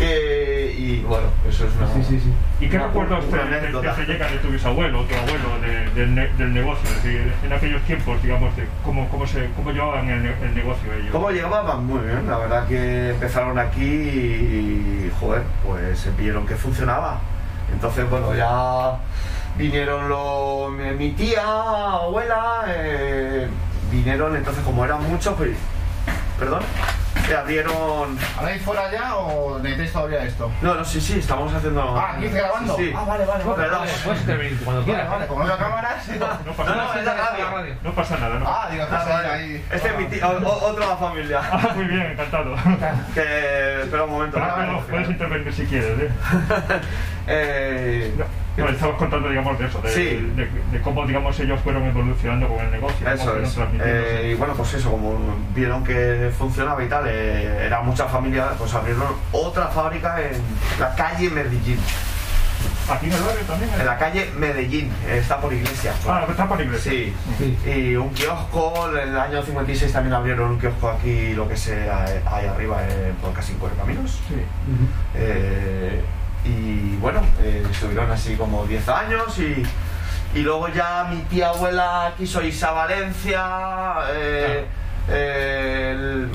Eh, 0.00 0.74
y 0.78 1.00
bueno, 1.02 1.26
eso 1.46 1.66
es 1.66 1.70
una. 1.76 1.86
Sí, 1.92 2.02
sí, 2.08 2.20
sí. 2.20 2.32
¿Y 2.64 2.68
qué 2.70 2.78
recuerdos 2.78 3.24
te, 3.30 3.36
te- 3.36 3.72
te 4.06 4.06
llegan 4.12 4.30
de 4.32 4.38
tu 4.38 4.48
bisabuelo, 4.48 5.02
tu 5.04 5.14
abuelo, 5.14 5.60
de- 5.60 5.90
del, 6.00 6.14
ne- 6.14 6.28
del 6.38 6.54
negocio? 6.54 6.88
Es 6.88 7.02
decir, 7.02 7.30
en 7.44 7.52
aquellos 7.52 7.82
tiempos, 7.82 8.22
digamos, 8.22 8.56
de 8.56 8.66
cómo, 8.82 9.06
cómo, 9.10 9.26
se, 9.26 9.50
cómo 9.56 9.72
llevaban 9.72 10.08
el, 10.08 10.22
ne- 10.22 10.34
el 10.42 10.54
negocio 10.54 10.92
ellos. 10.94 11.10
¿Cómo 11.12 11.30
llegaban? 11.30 11.84
Muy 11.84 12.00
bien, 12.06 12.26
la 12.26 12.38
verdad 12.38 12.66
que 12.66 13.10
empezaron 13.10 13.58
aquí 13.58 13.84
y, 13.84 15.12
joder, 15.20 15.42
pues 15.66 15.98
se 15.98 16.10
vieron 16.12 16.46
que 16.46 16.54
funcionaba. 16.56 17.18
Entonces, 17.72 18.08
bueno, 18.08 18.34
ya 18.34 18.96
vinieron 19.60 20.08
los, 20.08 20.70
mi, 20.72 20.90
mi 20.92 21.10
tía, 21.12 21.42
abuela, 21.44 22.64
eh, 22.68 23.46
vinieron, 23.90 24.34
entonces 24.36 24.64
como 24.64 24.84
eran 24.84 25.02
muchos, 25.08 25.34
pues, 25.36 25.50
perdón, 26.38 26.62
que 27.26 27.34
abrieron... 27.36 28.18
¿Habláis 28.38 28.62
fuera 28.62 28.90
ya 28.90 29.14
o 29.16 29.58
necesitáis 29.58 29.92
todavía 29.92 30.24
esto? 30.24 30.50
No, 30.62 30.74
no, 30.74 30.84
sí, 30.84 31.00
sí, 31.00 31.18
estamos 31.18 31.52
haciendo... 31.52 31.82
Ah, 31.96 32.14
¿aquí 32.16 32.28
grabando? 32.28 32.76
Sí, 32.76 32.86
sí. 32.86 32.92
Ah, 32.96 33.04
vale, 33.06 33.24
vale, 33.26 33.44
vale. 33.44 33.56
Perdón. 33.62 33.78
Vale, 33.80 33.92
puedes 34.04 34.20
intervenir 34.22 34.58
cuando 34.64 34.80
Vale, 34.82 34.92
quieras. 34.92 35.10
vale, 35.10 35.26
como 35.26 35.44
no. 35.44 35.46
No 35.50 35.56
pasa 36.56 36.70
no, 36.70 36.76
nada. 36.76 36.98
es 36.98 37.04
la 37.04 37.14
radio. 37.14 37.74
No 37.84 37.94
pasa 37.94 38.16
nada, 38.18 38.38
¿no? 38.38 38.46
Ah, 38.48 38.68
digo, 38.70 38.82
estás 38.84 39.06
ahí, 39.06 39.26
ahí. 39.30 39.64
Este 39.70 39.88
es 39.88 39.98
mi 39.98 40.04
tío, 40.06 40.28
o- 40.28 40.48
o- 40.48 40.64
otro 40.70 40.82
de 40.82 40.86
la 40.90 40.96
familia. 40.96 41.40
Ah, 41.52 41.68
muy 41.76 41.84
bien, 41.84 42.02
encantado. 42.12 42.54
Que... 43.14 43.82
Espera 43.82 44.04
un 44.04 44.10
momento. 44.10 44.38
Pero, 44.56 44.80
puedes 44.88 45.10
intervenir 45.10 45.52
si 45.52 45.66
quieres, 45.66 46.00
¿eh? 46.00 46.10
eh, 47.26 48.14
No, 48.60 48.68
estamos 48.68 48.96
contando, 48.96 49.28
digamos, 49.28 49.58
de 49.58 49.66
eso, 49.66 49.80
de, 49.80 49.90
Sí. 49.90 50.32
de, 50.36 50.48
de 50.72 50.80
cómo, 50.82 51.06
digamos, 51.06 51.38
ellos 51.40 51.60
fueron 51.62 51.84
evolucionando 51.84 52.48
con 52.48 52.58
el 52.64 52.70
negocio. 52.70 53.08
Eso 53.10 53.36
es. 53.38 53.58
Eh, 53.80 54.30
y 54.32 54.34
bueno, 54.34 54.54
pues 54.54 54.74
eso, 54.74 54.90
como 54.90 55.18
vieron 55.54 55.82
que 55.84 56.30
funcionaba 56.38 56.82
y 56.84 56.88
tal, 56.88 57.04
eh, 57.08 57.66
era 57.66 57.80
mucha 57.82 58.06
familia, 58.06 58.50
pues 58.58 58.72
abrieron 58.74 59.04
otra 59.32 59.68
fábrica 59.68 60.20
en 60.20 60.32
la 60.78 60.94
calle 60.94 61.30
Medellín. 61.30 61.78
Aquí 62.90 63.06
en 63.06 63.12
el 63.12 63.20
barrio 63.22 63.42
también. 63.46 63.70
¿eh? 63.70 63.76
En 63.78 63.86
la 63.86 63.96
calle 63.98 64.30
Medellín, 64.36 64.90
está 65.08 65.40
por 65.40 65.52
iglesia. 65.52 65.92
Ah, 66.08 66.26
está 66.28 66.48
por 66.48 66.60
iglesia. 66.60 66.90
Sí. 66.90 67.14
Sí. 67.38 67.70
Y 67.70 67.94
un 67.96 68.10
kiosco, 68.10 68.90
en 68.92 69.08
el 69.10 69.16
año 69.18 69.42
56 69.42 69.92
también 69.92 70.12
abrieron 70.14 70.50
un 70.50 70.58
kiosco 70.58 70.88
aquí, 70.90 71.32
lo 71.34 71.48
que 71.48 71.56
sea, 71.56 72.04
eh, 72.08 72.20
ahí 72.26 72.46
arriba, 72.46 72.78
eh, 72.82 73.12
por 73.22 73.32
casi 73.32 73.52
cuatro 73.54 73.78
caminos. 73.78 74.20
Sí. 74.28 74.34
Eh, 75.14 76.02
y 76.44 76.96
bueno, 76.96 77.20
eh, 77.42 77.64
estuvieron 77.70 78.10
así 78.10 78.36
como 78.36 78.64
10 78.66 78.88
años 78.88 79.38
y, 79.38 79.62
y 80.38 80.42
luego 80.42 80.68
ya 80.68 81.06
mi 81.10 81.20
tía 81.22 81.48
abuela 81.48 82.12
quiso 82.16 82.42
irse 82.42 82.64
a 82.64 82.70
Valencia, 82.70 83.94
eh, 84.12 84.64
eh, 85.08 86.26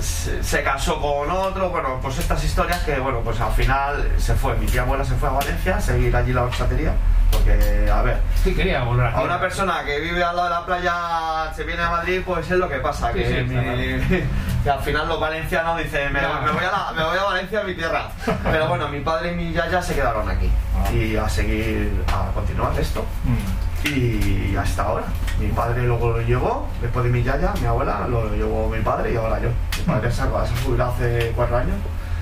se, 0.00 0.62
casó 0.62 1.00
con 1.00 1.30
otro, 1.30 1.70
bueno, 1.70 1.98
pues 2.02 2.18
estas 2.18 2.42
historias 2.44 2.80
que 2.82 2.98
bueno, 2.98 3.20
pues 3.20 3.40
al 3.40 3.52
final 3.52 4.12
se 4.18 4.34
fue, 4.34 4.56
mi 4.56 4.66
tía 4.66 4.82
abuela 4.82 5.04
se 5.04 5.14
fue 5.14 5.28
a 5.28 5.32
Valencia 5.32 5.76
a 5.76 5.80
seguir 5.80 6.14
allí 6.14 6.32
la 6.32 6.44
horchatería, 6.44 6.94
porque 7.30 7.88
a 7.92 8.02
ver, 8.02 8.18
Sí, 8.42 8.54
quería 8.54 8.82
volver 8.84 9.06
a 9.14 9.20
una 9.22 9.38
persona 9.38 9.84
que 9.84 10.00
vive 10.00 10.22
al 10.24 10.34
lado 10.34 10.48
de 10.48 10.54
la 10.54 10.64
playa 10.66 11.52
se 11.54 11.64
viene 11.64 11.82
a 11.82 11.90
Madrid, 11.90 12.22
pues 12.24 12.50
es 12.50 12.56
lo 12.58 12.68
que 12.68 12.76
pasa, 12.78 13.12
que, 13.12 13.26
Sí, 13.26 13.34
sí, 13.34 13.42
mi- 13.44 13.56
está 13.56 14.26
que 14.64 14.70
al 14.70 14.80
final 14.80 15.08
los 15.08 15.20
valencianos 15.20 15.78
dicen, 15.78 16.12
me, 16.12 16.20
voy 16.20 16.64
a 16.64 16.70
la- 16.70 16.92
me 16.96 17.04
voy 17.04 17.18
a 17.18 17.24
Valencia, 17.24 17.60
a 17.60 17.64
mi 17.64 17.74
tierra. 17.74 18.08
Pero 18.44 18.68
bueno, 18.68 18.88
mi 18.88 19.00
padre 19.00 19.32
y 19.32 19.36
mi 19.36 19.52
yaya 19.52 19.80
se 19.82 19.94
quedaron 19.94 20.28
aquí 20.28 20.50
Ah. 20.76 20.90
y 20.92 21.16
a 21.16 21.28
seguir, 21.28 22.02
a 22.08 22.32
continuar 22.32 22.72
esto. 22.78 23.04
Mm. 23.24 23.86
Y 23.88 24.56
hasta 24.56 24.82
ahora. 24.82 25.04
Mi 25.38 25.48
padre 25.48 25.82
luego 25.82 26.10
lo 26.10 26.20
llevó, 26.22 26.68
después 26.82 27.04
de 27.04 27.10
mi 27.10 27.22
yaya, 27.22 27.52
mi 27.60 27.66
abuela, 27.66 28.06
lo 28.08 28.34
llevó 28.34 28.68
mi 28.68 28.78
padre 28.80 29.12
y 29.12 29.16
ahora 29.16 29.38
yo. 29.40 29.48
Mi 29.78 29.84
padre 29.84 30.10
se 30.12 30.20
ha 30.22 30.26
se 30.26 30.54
ha 30.54 30.62
jubilado 30.64 30.92
hace 30.92 31.32
cuatro 31.34 31.56
años 31.56 31.76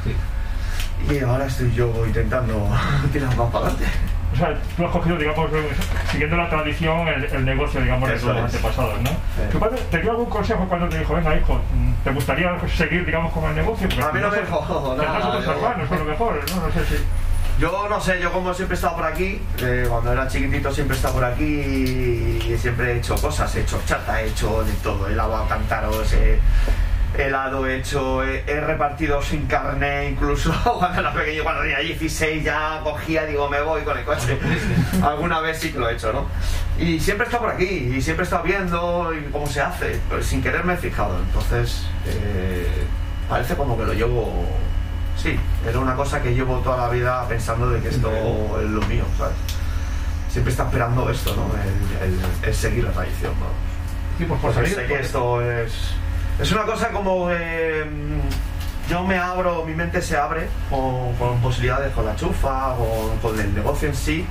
Sí. 0.05 1.15
y 1.15 1.19
ahora 1.25 1.47
estoy 1.47 1.73
yo 1.75 1.93
intentando 2.07 2.69
tirar 3.13 3.35
más 3.37 3.51
para 3.51 3.67
adelante. 3.67 3.87
O 4.39 4.41
sea, 4.41 4.55
tú 4.77 4.85
has 4.87 4.93
cogido, 4.93 5.17
digamos, 5.17 5.51
eh, 5.53 5.69
siguiendo 6.13 6.37
la 6.37 6.49
tradición, 6.49 7.09
el, 7.09 7.25
el 7.25 7.45
negocio, 7.45 7.81
digamos, 7.81 8.09
de 8.09 8.15
Eso 8.15 8.29
tus 8.29 8.37
es. 8.37 8.45
antepasados, 8.45 9.01
¿no? 9.03 9.11
¿Tu 9.51 9.59
padre 9.59 9.79
te 9.91 9.99
dio 10.01 10.13
algún 10.13 10.27
consejo 10.31 10.65
cuando 10.69 10.89
te 10.89 10.99
dijo, 11.01 11.15
venga, 11.15 11.35
hijo, 11.37 11.61
¿te 12.05 12.11
gustaría 12.13 12.57
seguir, 12.77 13.05
digamos, 13.05 13.33
con 13.33 13.45
el 13.45 13.57
negocio? 13.57 13.89
Porque 13.89 14.03
A 14.05 14.13
mí 14.13 14.21
no 14.21 14.31
me 14.31 14.37
nada, 14.39 15.29
otros 15.29 15.45
yo- 15.45 15.53
hermanos, 15.53 15.91
lo 15.91 16.05
mejor, 16.05 16.41
¿no? 16.55 16.67
No 16.67 16.73
sé 16.73 16.85
si... 16.87 17.03
Yo 17.59 17.89
no 17.91 18.01
sé, 18.01 18.21
yo 18.21 18.31
como 18.31 18.55
siempre 18.55 18.75
he 18.75 18.79
estado 18.79 18.95
por 18.95 19.07
aquí, 19.07 19.43
eh, 19.61 19.87
cuando 19.89 20.13
era 20.13 20.29
chiquitito 20.29 20.73
siempre 20.73 20.95
he 20.95 20.99
estado 20.99 21.15
por 21.15 21.25
aquí 21.25 21.43
y 21.45 22.57
siempre 22.57 22.93
he 22.93 22.99
hecho 22.99 23.17
cosas, 23.17 23.53
he 23.57 23.63
hecho 23.63 23.81
chata, 23.85 24.23
he 24.23 24.29
hecho 24.29 24.63
de 24.63 24.73
todo, 24.75 25.09
he 25.09 25.17
lavado 25.17 25.49
cántaros, 25.49 26.13
he 26.13 26.39
helado, 27.17 27.67
he 27.67 27.77
hecho, 27.79 28.23
he, 28.23 28.45
he 28.47 28.61
repartido 28.61 29.21
sin 29.23 29.47
carne, 29.47 30.11
incluso 30.11 30.53
cuando 30.79 31.01
era 31.01 31.13
pequeño, 31.13 31.43
cuando 31.43 31.63
tenía 31.63 31.79
16 31.79 32.45
ya 32.45 32.81
cogía, 32.85 33.25
digo, 33.27 33.49
me 33.49 33.61
voy 33.63 33.83
con 33.83 33.97
el 33.99 34.05
coche. 34.05 34.39
Alguna 35.03 35.41
vez 35.41 35.59
sí 35.59 35.73
que 35.73 35.79
lo 35.79 35.89
he 35.89 35.95
hecho, 35.95 36.13
¿no? 36.13 36.27
Y 36.79 37.01
siempre 37.01 37.25
he 37.25 37.29
estado 37.29 37.45
por 37.47 37.55
aquí, 37.55 37.65
y 37.97 38.03
siempre 38.03 38.23
he 38.23 38.27
estado 38.27 38.43
viendo 38.45 39.13
y 39.15 39.31
cómo 39.33 39.47
se 39.47 39.61
hace, 39.61 39.99
pero 40.09 40.23
sin 40.23 40.43
querer 40.43 40.65
me 40.65 40.75
he 40.75 40.77
fijado, 40.77 41.19
entonces 41.19 41.85
eh, 42.07 42.67
parece 43.29 43.55
como 43.57 43.77
que 43.79 43.85
lo 43.85 43.93
llevo 43.95 44.47
Sí, 45.21 45.37
era 45.69 45.81
una 45.81 45.97
cosa 45.97 46.23
que 46.23 46.33
llevo 46.33 46.59
toda 46.61 46.77
la 46.77 46.89
vida 46.91 47.27
pensando 47.29 47.69
de 47.71 47.81
que 47.81 47.89
esto 47.89 48.09
es 48.63 48.71
lo 48.71 48.81
mío, 48.83 49.03
¿sabes? 49.19 49.35
Siempre 50.31 50.53
está 50.53 50.63
esperando 50.63 51.11
esto, 51.11 51.35
¿no? 51.35 51.51
El, 51.61 52.13
el- 52.13 52.21
el 52.49 52.55
seguir 52.55 52.85
la 52.85 52.93
tradición, 52.93 53.33
¿no? 53.41 53.47
Sí, 54.17 54.25
pues 54.27 54.41
por 54.41 54.55
salir. 54.55 54.73
sé 54.73 54.87
que 54.87 55.01
esto 55.01 55.43
es... 55.43 55.73
Es 56.41 56.53
una 56.53 56.63
cosa 56.65 56.91
como... 56.91 57.31
eh, 57.31 57.85
yo 58.89 59.05
me 59.05 59.19
abro, 59.19 59.65
mi 59.67 59.75
mente 59.75 60.01
se 60.01 60.17
abre 60.17 60.49
con, 60.71 61.13
con 61.17 61.39
posibilidades, 61.43 61.93
con 61.93 62.07
la 62.07 62.17
chufa, 62.17 62.75
con, 62.75 63.19
con 63.19 63.39
el 63.39 63.55
negocio 63.55 63.89
en 63.89 63.95
sí. 63.95 64.27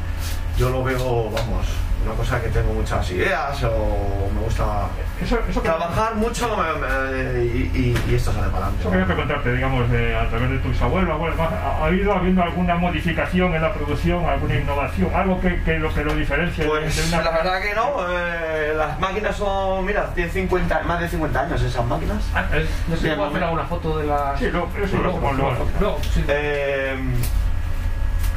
Yo 0.57 0.71
lo 0.71 0.83
veo, 0.83 1.29
vamos, 1.29 1.67
una 2.05 2.15
cosa 2.15 2.41
que 2.41 2.47
tengo 2.49 2.73
muchas 2.73 3.09
ideas 3.11 3.61
o 3.63 4.29
me 4.33 4.41
gusta 4.41 4.87
Eso, 5.21 5.39
eso 5.49 5.61
que- 5.61 5.67
trabajar 5.67 6.15
mucho 6.15 6.55
me- 6.55 6.73
me- 6.79 7.43
y, 7.45 7.71
y- 8.07 8.11
y 8.11 8.15
esto 8.15 8.31
sale 8.31 8.47
para 8.47 8.65
adelante. 8.67 8.81
Eso 8.81 8.91
quería 8.91 9.05
preguntarte, 9.05 9.53
digamos, 9.53 9.89
de- 9.89 10.15
a 10.15 10.29
través 10.29 10.49
de 10.51 10.57
tus 10.59 10.81
abuelos, 10.81 11.09
abuelos, 11.11 11.39
¿ha, 11.39 11.43
ha 11.81 11.85
habido 11.85 12.13
habiendo 12.13 12.43
alguna 12.43 12.75
modificación 12.75 13.53
en 13.55 13.61
la 13.61 13.73
producción, 13.73 14.25
alguna 14.25 14.55
innovación, 14.55 15.09
algo 15.13 15.41
que, 15.41 15.61
que 15.63 15.79
lo 15.79 15.93
que 15.93 16.03
lo 16.03 16.13
diferencie 16.15 16.63
de- 16.63 16.69
Pues 16.69 16.95
de 16.95 17.15
una... 17.15 17.23
la 17.23 17.31
verdad 17.31 17.61
que 17.61 17.73
no, 17.73 17.91
eh, 18.09 18.73
las 18.77 18.99
máquinas 18.99 19.35
son, 19.35 19.85
mira, 19.85 20.05
tienen 20.13 20.31
50, 20.31 20.81
más 20.83 20.99
de 21.01 21.09
50 21.09 21.41
años 21.41 21.61
esas 21.61 21.85
máquinas. 21.85 22.17
Ah, 22.33 22.45
eh, 22.53 22.67
no 22.87 22.95
sé 22.95 23.09
si 23.09 23.15
puedo 23.15 23.29
hacer 23.29 23.43
alguna 23.43 23.63
foto 23.65 23.97
de 23.97 24.07
la. 24.07 24.35
Sí, 24.37 24.49
lo- 24.51 24.69
eso 24.81 24.97
lo 24.97 25.03
luego, 25.03 25.17
hacemos 25.17 25.35
luego. 25.37 25.67
luego, 25.79 25.99
sí. 26.13 26.23
Eh, 26.27 26.95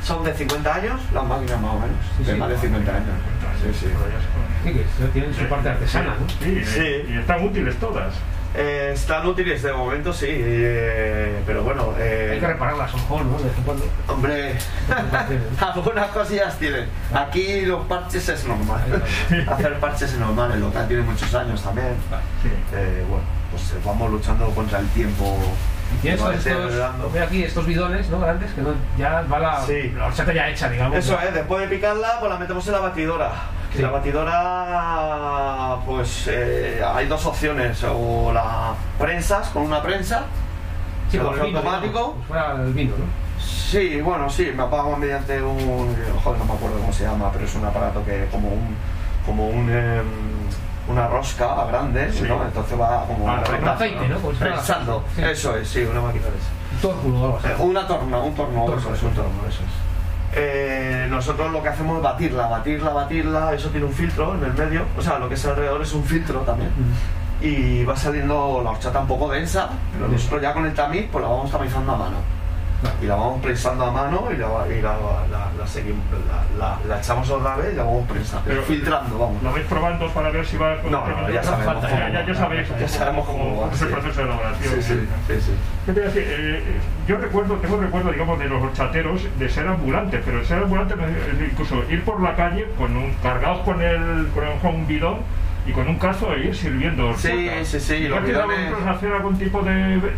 son 0.02 0.24
de 0.24 0.32
50 0.34 0.74
años 0.74 1.00
las 1.12 1.24
máquinas 1.24 1.60
más 1.60 1.74
o 1.74 1.78
menos, 1.80 1.96
Sí, 2.18 2.24
de 2.24 2.32
sí. 2.32 2.38
más 2.38 2.48
de 2.48 2.58
50 2.58 2.90
años. 2.90 3.08
Sí, 3.62 3.78
sí. 3.78 3.86
Sí, 4.64 4.72
que 4.72 5.06
tienen 5.12 5.34
su 5.34 5.44
parte 5.44 5.68
artesana, 5.68 6.14
¿no? 6.18 6.28
Sí, 6.44 6.64
Sí. 6.64 7.04
y 7.08 7.18
están 7.18 7.44
útiles 7.44 7.76
todas. 7.76 8.14
Eh, 8.52 8.90
están 8.94 9.24
útiles 9.26 9.62
de 9.62 9.72
momento, 9.72 10.12
sí, 10.12 10.26
eh, 10.28 11.40
pero 11.46 11.62
bueno, 11.62 11.94
eh, 11.98 12.30
Hay 12.32 12.40
que 12.40 12.46
repararlas, 12.48 12.92
ojo, 12.94 13.22
¿no? 13.22 13.38
De 13.38 13.44
vez 13.44 13.56
en 13.56 13.62
cuando. 13.64 13.84
hombre, 14.08 14.54
algunas 15.60 16.08
cosillas 16.08 16.58
tienen. 16.58 16.86
Aquí 17.14 17.60
los 17.66 17.84
parches 17.86 18.28
es 18.28 18.44
normal, 18.46 18.80
hacer 19.48 19.74
parches 19.78 20.12
es 20.14 20.18
normal, 20.18 20.50
el 20.52 20.60
local 20.60 20.88
tiene 20.88 21.02
muchos 21.04 21.32
años 21.34 21.62
también. 21.62 21.94
Sí. 22.42 22.48
Eh, 22.74 23.04
bueno, 23.08 23.22
pues 23.52 23.70
eh, 23.70 23.74
vamos 23.84 24.10
luchando 24.10 24.46
contra 24.50 24.80
el 24.80 24.88
tiempo. 24.88 25.38
Y 25.94 25.96
tienes 26.02 26.20
estos, 26.20 27.12
ve 27.12 27.20
aquí 27.20 27.42
estos 27.42 27.66
bidones, 27.66 28.08
¿no? 28.10 28.20
Grandes, 28.20 28.52
que 28.52 28.62
no, 28.62 28.70
ya 28.96 29.22
va 29.22 29.38
la, 29.38 29.60
Sí. 29.62 29.92
la 29.96 30.06
horchata 30.06 30.32
ya 30.32 30.48
hecha, 30.48 30.68
digamos. 30.68 30.96
Eso 30.96 31.18
ya. 31.20 31.28
es, 31.28 31.34
después 31.34 31.62
de 31.68 31.76
picarla, 31.76 32.18
pues 32.20 32.32
la 32.32 32.38
metemos 32.38 32.66
en 32.66 32.72
la 32.72 32.80
batidora. 32.80 33.30
Sí. 33.74 33.82
la 33.82 33.90
batidora, 33.90 35.76
pues 35.86 36.26
eh, 36.28 36.82
hay 36.84 37.06
dos 37.06 37.24
opciones, 37.26 37.82
o 37.84 38.32
la 38.32 38.74
prensas 38.98 39.48
con 39.50 39.62
una 39.62 39.80
prensa, 39.82 40.24
Sí, 41.10 41.16
el 41.18 41.24
con 41.24 41.34
el 41.38 41.46
vino, 41.46 41.58
automático. 41.58 41.88
digamos, 41.92 42.10
como 42.12 42.22
si 42.22 42.28
fuera 42.28 42.52
el 42.64 42.72
vino, 42.72 42.94
¿no? 42.98 43.04
Sí, 43.40 44.00
bueno, 44.00 44.28
sí, 44.28 44.52
me 44.56 44.62
apago 44.64 44.96
mediante 44.96 45.40
un, 45.42 45.94
joder, 46.22 46.38
no 46.40 46.44
me 46.46 46.52
acuerdo 46.54 46.78
cómo 46.78 46.92
se 46.92 47.04
llama, 47.04 47.30
pero 47.32 47.44
es 47.44 47.54
un 47.54 47.64
aparato 47.64 48.04
que 48.04 48.26
como 48.30 48.48
un, 48.48 48.74
como 49.24 49.48
un, 49.48 49.70
em, 49.70 50.04
una 50.90 51.06
rosca 51.08 51.64
grande, 51.66 52.12
Sí. 52.12 52.24
¿no? 52.28 52.42
Entonces 52.44 52.80
va 52.80 53.04
como 53.06 53.28
Ah, 53.28 53.36
con 53.36 53.44
prensando, 53.44 53.70
aceite, 53.72 54.08
¿no? 54.08 54.18
Prensando. 54.18 55.04
sí. 55.16 55.22
Eso 55.22 55.56
es, 55.56 55.68
sí, 55.68 55.80
una 55.90 56.00
máquina 56.00 56.24
de 56.24 56.30
esa. 56.30 56.48
Un 56.74 56.80
tórculo 56.80 57.20
o 57.20 57.24
algo 57.26 57.38
así. 57.38 57.48
Eh, 57.48 57.54
Una 57.58 57.86
torna, 57.86 58.18
un 58.18 58.34
torno, 58.34 58.64
Torno, 58.64 58.78
eso 58.80 58.94
es, 58.94 59.02
un 59.02 59.10
torno, 59.14 59.30
eso 59.48 59.60
es. 59.62 59.70
Eh, 60.32 61.06
nosotros 61.10 61.50
lo 61.50 61.60
que 61.62 61.68
hacemos 61.70 61.96
es 61.96 62.02
batirla, 62.04 62.46
batirla, 62.46 62.90
batirla, 62.92 63.52
eso 63.54 63.68
tiene 63.70 63.86
un 63.86 63.92
filtro 63.92 64.34
en 64.34 64.44
el 64.44 64.52
medio, 64.54 64.84
o 64.96 65.02
sea, 65.02 65.18
lo 65.18 65.28
que 65.28 65.34
es 65.34 65.44
alrededor 65.44 65.82
es 65.82 65.92
un 65.92 66.04
filtro 66.04 66.40
también. 66.40 66.70
Y 67.40 67.84
va 67.84 67.96
saliendo 67.96 68.60
la 68.62 68.70
horchata 68.70 69.00
un 69.00 69.06
poco 69.08 69.28
densa, 69.30 69.70
pero 69.92 70.08
Mm. 70.08 70.12
nosotros 70.12 70.42
ya 70.42 70.52
con 70.52 70.66
el 70.66 70.74
tamiz 70.74 71.08
pues 71.10 71.22
la 71.24 71.30
vamos 71.30 71.50
tamizando 71.50 71.92
a 71.92 71.96
mano. 71.96 72.16
Y 73.02 73.06
la 73.06 73.14
vamos 73.14 73.42
prensando 73.42 73.84
a 73.84 73.90
mano 73.90 74.28
y 74.32 74.36
la, 74.38 74.46
y 74.74 74.80
la, 74.80 74.96
la- 75.30 75.50
la 75.58 75.66
seguimos, 75.66 76.02
la, 76.58 76.98
echamos 76.98 77.28
otra 77.28 77.56
vez 77.56 77.72
y 77.74 77.76
la 77.76 77.84
vamos 77.84 78.08
prensando, 78.08 78.44
Pero- 78.46 78.62
filtrando, 78.62 79.18
vamos. 79.18 79.42
¿Lo 79.42 79.52
vais 79.52 79.66
probando 79.66 80.08
para 80.08 80.30
ver 80.30 80.46
si 80.46 80.56
va... 80.56 80.76
No, 80.90 81.06
no, 81.06 81.30
ya 81.30 81.42
sabemos 81.42 81.82
Ya, 81.82 81.88
cómo- 81.90 82.12
ya, 82.12 82.26
ya 82.26 82.34
sabéis 82.34 82.68
ya 82.68 82.74
cómo- 82.76 82.88
sabemos 82.88 83.26
cómo 83.26 83.60
va, 83.62 83.72
es 83.72 83.82
el 83.82 83.88
proceso 83.88 84.20
de 84.20 84.26
elaboración. 84.26 84.74
Sí, 84.74 84.82
sí, 84.82 85.08
sí, 85.28 85.40
sí. 85.40 85.52
¿Qué 85.86 85.92
te 85.92 86.00
iba 86.00 86.08
a 86.08 86.12
decir? 86.12 86.22
Eh, 86.30 86.58
eh, 86.66 86.80
yo 87.06 87.16
recuerdo, 87.18 87.54
tengo 87.56 87.76
recuerdo, 87.78 88.12
digamos, 88.12 88.38
de 88.38 88.48
los 88.48 88.62
horchateros 88.62 89.22
de 89.38 89.48
ser 89.48 89.66
ambulantes, 89.66 90.22
pero 90.24 90.40
el 90.40 90.46
ser 90.46 90.58
ambulante, 90.62 90.94
incluso 91.50 91.82
ir 91.90 92.02
por 92.04 92.20
la 92.22 92.34
calle 92.36 92.66
con 92.78 92.96
un, 92.96 93.12
cargados 93.22 93.60
con, 93.60 93.82
el, 93.82 94.28
con, 94.34 94.44
el- 94.46 94.58
con 94.58 94.74
un 94.74 94.86
bidón 94.86 95.18
y 95.66 95.72
con 95.72 95.86
un 95.86 95.98
cazo 95.98 96.34
ir 96.36 96.56
sirviendo 96.56 97.14
Sí, 97.16 97.28
horchata. 97.28 97.64
sí, 97.64 97.80
sí, 97.80 97.94
¿Y 97.94 98.08
los 98.08 98.18
¿Ha 98.18 98.24
quedado 98.24 98.48
vosotros 98.48 98.86
hacer 98.96 99.12
algún 99.12 99.38
tipo 99.38 99.60
de, 99.62 99.72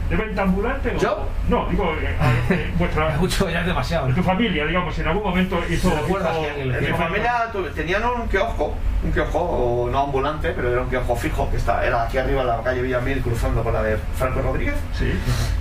de 0.09 0.17
venta 0.17 0.43
ambulante? 0.43 0.93
o- 0.97 0.99
¿Yo? 0.99 1.29
No, 1.49 1.67
digo, 1.69 1.93
eh, 2.01 2.17
eh, 2.51 2.71
vuestra, 2.79 3.17
Mucho 3.19 3.51
ya 3.51 3.61
es 3.61 3.67
demasiado. 3.67 4.07
tu 4.15 4.23
familia, 4.23 4.65
digamos, 4.67 4.97
en 4.99 5.09
algún 5.09 5.25
momento 5.25 5.59
hizo... 5.69 5.91
¿Te 5.91 6.01
recuerdas 6.03 6.33
hizo- 6.37 6.55
que 6.55 6.63
el- 6.63 6.81
mi 6.81 6.97
familia 6.97 7.49
tu- 7.53 7.65
tenían 7.71 8.05
un 8.05 8.29
kiosco, 8.29 8.75
un 9.05 9.11
kiosco 9.13 9.89
no 9.91 9.99
ambulante, 10.05 10.53
pero 10.53 10.71
era 10.71 10.81
un 10.83 10.89
kiosco 10.89 11.17
fijo 11.17 11.51
que 11.51 11.57
está, 11.57 11.85
era 11.85 12.05
aquí 12.05 12.19
arriba 12.19 12.43
en 12.43 12.47
la 12.47 12.63
calle 12.63 12.81
Villamil 12.83 13.21
cruzando 13.21 13.63
con 13.65 13.73
la 13.73 13.83
de 13.83 13.97
Franco 14.17 14.43
Rodríguez. 14.43 14.77
Sí. 14.97 15.13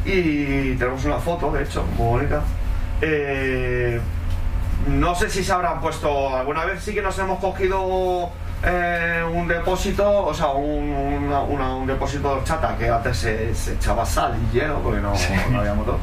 Y 0.05 0.75
tenemos 0.75 1.03
una 1.05 1.17
foto, 1.17 1.51
de 1.51 1.63
hecho, 1.63 1.83
muy 1.97 2.07
bonita. 2.19 2.41
Eh, 3.01 3.99
no 4.87 5.13
sé 5.15 5.29
si 5.29 5.43
se 5.43 5.51
habrán 5.51 5.79
puesto 5.81 6.35
alguna 6.35 6.65
vez, 6.65 6.83
sí 6.83 6.93
que 6.93 7.01
nos 7.01 7.17
hemos 7.19 7.39
cogido 7.39 8.29
eh, 8.63 9.23
un 9.33 9.47
depósito, 9.47 10.25
o 10.25 10.33
sea, 10.33 10.47
un, 10.49 10.89
una- 10.91 11.41
una- 11.41 11.75
un 11.75 11.87
depósito 11.87 12.29
de 12.29 12.35
horchata 12.35 12.75
que 12.77 12.89
antes 12.89 13.17
se, 13.17 13.53
se 13.55 13.73
echaba 13.73 14.05
sal 14.05 14.33
y 14.51 14.55
hielo 14.55 14.79
porque 14.83 14.99
no, 15.01 15.13
no 15.51 15.59
había 15.59 15.73
motor. 15.73 15.97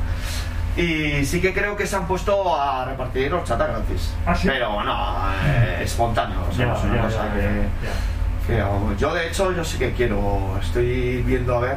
Y 0.76 1.24
sí 1.24 1.40
que 1.40 1.52
creo 1.52 1.76
que 1.76 1.86
se 1.86 1.96
han 1.96 2.06
puesto 2.06 2.56
a 2.60 2.84
repartir 2.84 3.32
horchata 3.34 3.66
gratis. 3.66 4.14
¿Ah, 4.26 4.34
sí? 4.34 4.46
Pero 4.48 4.72
bueno, 4.72 4.96
eh, 5.44 5.80
espontáneo, 5.82 6.38
o 6.48 6.54
sea, 6.54 6.66
Ya, 6.66 6.72
no 6.72 6.78
es 6.78 6.84
una 6.84 7.02
cosa 7.02 7.24
que- 7.34 7.68
yo 8.98 9.12
de 9.14 9.26
hecho 9.28 9.52
yo 9.52 9.64
sí 9.64 9.76
que 9.78 9.92
quiero, 9.92 10.58
estoy 10.62 11.22
viendo 11.22 11.56
a 11.56 11.60
ver 11.60 11.76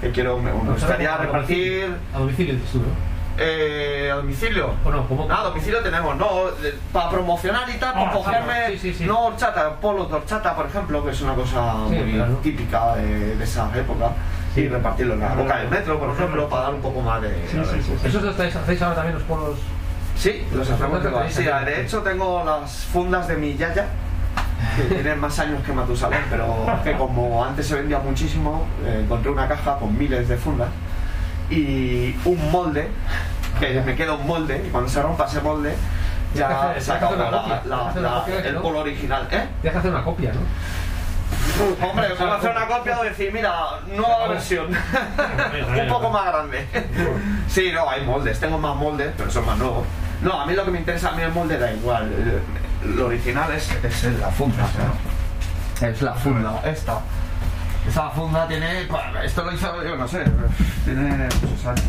que 0.00 0.10
quiero, 0.10 0.38
me, 0.38 0.50
gustaría 0.52 1.16
repartir 1.16 1.96
A 2.14 2.18
domicilio, 2.18 2.54
¿no? 2.54 3.11
Eh, 3.38 4.10
a 4.12 4.16
domicilio. 4.16 4.70
¿O 4.84 4.90
no? 4.90 5.06
¿Cómo? 5.08 5.26
Ah, 5.30 5.40
a 5.40 5.44
domicilio 5.44 5.80
tenemos, 5.82 6.16
no, 6.16 6.50
de- 6.62 6.74
para 6.92 7.10
promocionar 7.10 7.68
y 7.70 7.78
tal, 7.78 7.90
Ah, 7.96 8.00
para 8.00 8.12
cogerme, 8.12 8.70
sí, 8.72 8.78
sí, 8.78 8.94
sí. 8.94 9.04
no 9.04 9.26
horchata, 9.26 9.74
polos 9.76 10.08
de 10.10 10.16
horchata, 10.16 10.54
por 10.54 10.66
ejemplo, 10.66 11.04
que 11.04 11.10
es 11.10 11.20
una 11.22 11.34
cosa 11.34 11.74
Sí, 11.88 11.94
muy 11.96 12.12
claro. 12.12 12.36
típica 12.42 12.96
de, 12.96 13.36
de 13.36 13.44
esa 13.44 13.70
época, 13.76 14.10
y 14.54 14.68
repartirlo 14.68 15.14
en 15.14 15.20
la 15.20 15.34
boca 15.34 15.56
del 15.58 15.68
metro, 15.70 15.98
por 15.98 16.10
ejemplo, 16.10 16.48
para 16.48 16.62
dar 16.64 16.74
un 16.74 16.82
poco 16.82 17.00
más 17.00 17.22
de... 17.22 17.30
Sí, 17.50 17.58
sí, 17.64 17.82
sí, 17.82 17.96
sí. 18.00 18.06
¿Eso 18.08 18.20
lo 18.20 18.30
estáis- 18.32 18.54
hacéis 18.54 18.82
ahora 18.82 18.96
también 18.96 19.14
los 19.14 19.24
polos? 19.24 19.58
Sí, 20.16 20.46
los 20.54 20.68
hacemos 20.70 21.00
que 21.00 21.30
Sí, 21.30 21.42
de 21.44 21.80
hecho 21.82 22.00
tengo 22.02 22.44
las 22.44 22.84
fundas 22.92 23.26
de 23.28 23.36
mi 23.36 23.56
yaya, 23.56 23.86
que 24.76 24.82
tienen 24.94 25.18
más 25.18 25.38
años 25.38 25.62
que 25.64 25.72
Matusalén, 25.72 26.20
pero 26.30 26.54
que 26.84 26.92
como 26.92 27.42
antes 27.44 27.66
se 27.66 27.74
vendía 27.76 27.98
muchísimo, 27.98 28.66
eh, 28.84 29.00
encontré 29.04 29.30
una 29.30 29.48
caja 29.48 29.76
con 29.78 29.96
miles 29.98 30.28
de 30.28 30.36
fundas 30.36 30.68
y 31.50 32.14
un 32.24 32.50
molde, 32.50 32.88
que 33.68 33.80
me 33.80 33.94
queda 33.94 34.14
un 34.14 34.26
molde, 34.26 34.64
y 34.66 34.70
cuando 34.70 34.88
se 34.88 35.00
rompa 35.00 35.26
ese 35.26 35.40
molde, 35.40 35.74
ya 36.34 36.74
se 36.78 36.92
acabó 36.92 37.14
el 37.14 38.56
polo 38.56 38.80
original. 38.80 39.28
¿Eh? 39.30 39.46
Tienes 39.60 39.72
que 39.72 39.78
hacer 39.78 39.90
una 39.90 40.04
copia, 40.04 40.32
¿no? 40.32 40.40
Hombre, 41.86 42.10
puedo 42.10 42.32
hacer 42.32 42.50
una 42.50 42.66
copia 42.66 43.00
o 43.00 43.04
decir, 43.04 43.32
mira, 43.32 43.52
nueva 43.86 44.28
versión, 44.28 44.66
un 45.80 45.88
poco 45.88 46.10
más 46.10 46.26
grande. 46.26 46.66
Sí, 47.48 47.70
no, 47.72 47.88
hay 47.88 48.04
moldes, 48.04 48.40
tengo 48.40 48.58
más 48.58 48.76
moldes, 48.76 49.12
pero 49.16 49.30
son 49.30 49.46
más 49.46 49.58
nuevos. 49.58 49.86
No, 50.22 50.40
a 50.40 50.46
mí 50.46 50.54
lo 50.54 50.64
que 50.64 50.70
me 50.70 50.78
interesa, 50.78 51.10
a 51.10 51.12
mí 51.12 51.22
el 51.22 51.32
molde 51.32 51.58
da 51.58 51.72
igual. 51.72 52.10
Lo 52.84 53.06
original 53.06 53.52
es, 53.52 53.70
es 53.84 54.04
la 54.18 54.28
funda. 54.28 54.62
¿no? 55.80 55.88
Es 55.88 56.02
la 56.02 56.14
funda, 56.14 56.60
esta. 56.64 57.00
Esta 57.86 58.10
funda 58.10 58.46
tiene, 58.46 58.88
esto 59.24 59.42
lo 59.42 59.52
hizo, 59.52 59.82
yo 59.82 59.96
no 59.96 60.06
sé, 60.06 60.24
tiene 60.84 61.28
muchos 61.42 61.66
años, 61.66 61.82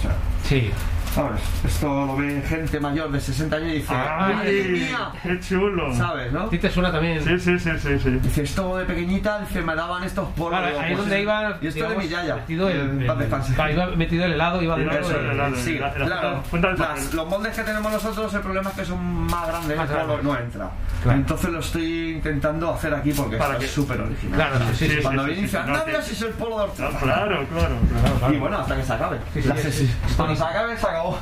¿sabes? 0.00 0.16
Sí. 0.44 0.72
¿Sabes? 1.14 1.40
Esto 1.64 2.06
lo 2.06 2.16
ve 2.16 2.42
gente 2.46 2.78
mayor 2.80 3.10
de 3.10 3.20
60 3.20 3.56
años 3.56 3.68
y 3.68 3.74
dice, 3.76 3.92
¡madre 3.92 4.62
¡Ay! 4.64 4.68
mía! 4.70 5.10
¡Qué 5.22 5.40
chulo! 5.40 5.94
¿Sabes, 5.94 6.32
no? 6.32 6.42
¿A 6.42 6.50
ti 6.50 6.58
te 6.58 6.70
suena 6.70 6.92
también? 6.92 7.22
Sí, 7.24 7.38
sí, 7.38 7.58
sí, 7.58 7.70
sí, 7.78 7.98
sí. 7.98 8.10
Dice, 8.10 8.42
esto 8.42 8.76
de 8.76 8.84
pequeñita, 8.84 9.40
dice, 9.40 9.60
me 9.62 9.74
daban 9.74 10.04
estos 10.04 10.28
polos. 10.30 10.58
Claro, 10.60 10.78
ahí 10.78 10.92
es 10.92 10.96
pues, 10.96 10.98
donde 10.98 11.22
iba, 11.22 11.58
Y 11.60 11.66
esto 11.66 11.88
de 11.88 11.96
mi 11.96 12.02
digamos, 12.04 12.08
yaya. 12.10 12.34
metido 12.36 12.68
el, 12.68 12.80
En 12.80 13.02
el- 13.02 13.54
claro, 13.54 13.72
iba 13.72 13.86
metido 13.96 14.24
el 14.24 14.32
helado, 14.32 14.62
iba 14.62 14.76
dentro 14.76 14.98
Eso, 14.98 15.08
del- 15.10 15.24
el 15.26 15.30
helado. 15.32 15.56
Sí, 15.56 15.78
La- 15.78 15.86
la 15.98 16.06
claro. 16.06 16.42
Las- 16.78 17.14
los 17.14 17.26
moldes 17.28 17.56
que 17.56 17.62
tenemos 17.62 17.92
nosotros, 17.92 18.32
el 18.34 18.40
problema 18.40 18.70
es 18.70 18.76
que 18.76 18.84
son 18.84 19.02
más 19.26 19.46
grandes, 19.48 19.76
Más 19.76 19.90
el 19.90 20.24
no 20.24 20.38
entra. 20.38 20.70
Claro. 21.02 21.18
Entonces 21.18 21.50
lo 21.50 21.60
estoy 21.60 22.10
intentando 22.16 22.74
hacer 22.74 22.94
aquí 22.94 23.12
porque 23.12 23.36
Para 23.36 23.58
que- 23.58 23.66
súper 23.66 24.00
original. 24.00 24.34
Claro, 24.34 24.64
sí, 24.74 24.86
sí, 24.86 24.96
sí. 24.96 25.02
Cuando 25.02 25.22
sí, 25.22 25.26
viene 25.28 25.40
y 25.40 25.44
dice, 25.44 25.58
no, 25.66 25.86
mira 25.86 26.02
si 26.02 26.12
es 26.12 26.22
el 26.22 26.28
polo 26.34 26.66
de. 26.66 26.72
Claro, 26.74 27.46
claro. 27.48 28.32
Y 28.32 28.36
bueno, 28.38 28.58
hasta 28.58 28.76
que 28.76 28.82
se 28.82 28.92
acabe. 28.92 29.18
Sí. 29.32 29.90
Cuando 30.16 30.36
se 30.36 30.44
acabe, 30.44 30.76
se 30.76 30.86
acabó. 31.00 31.18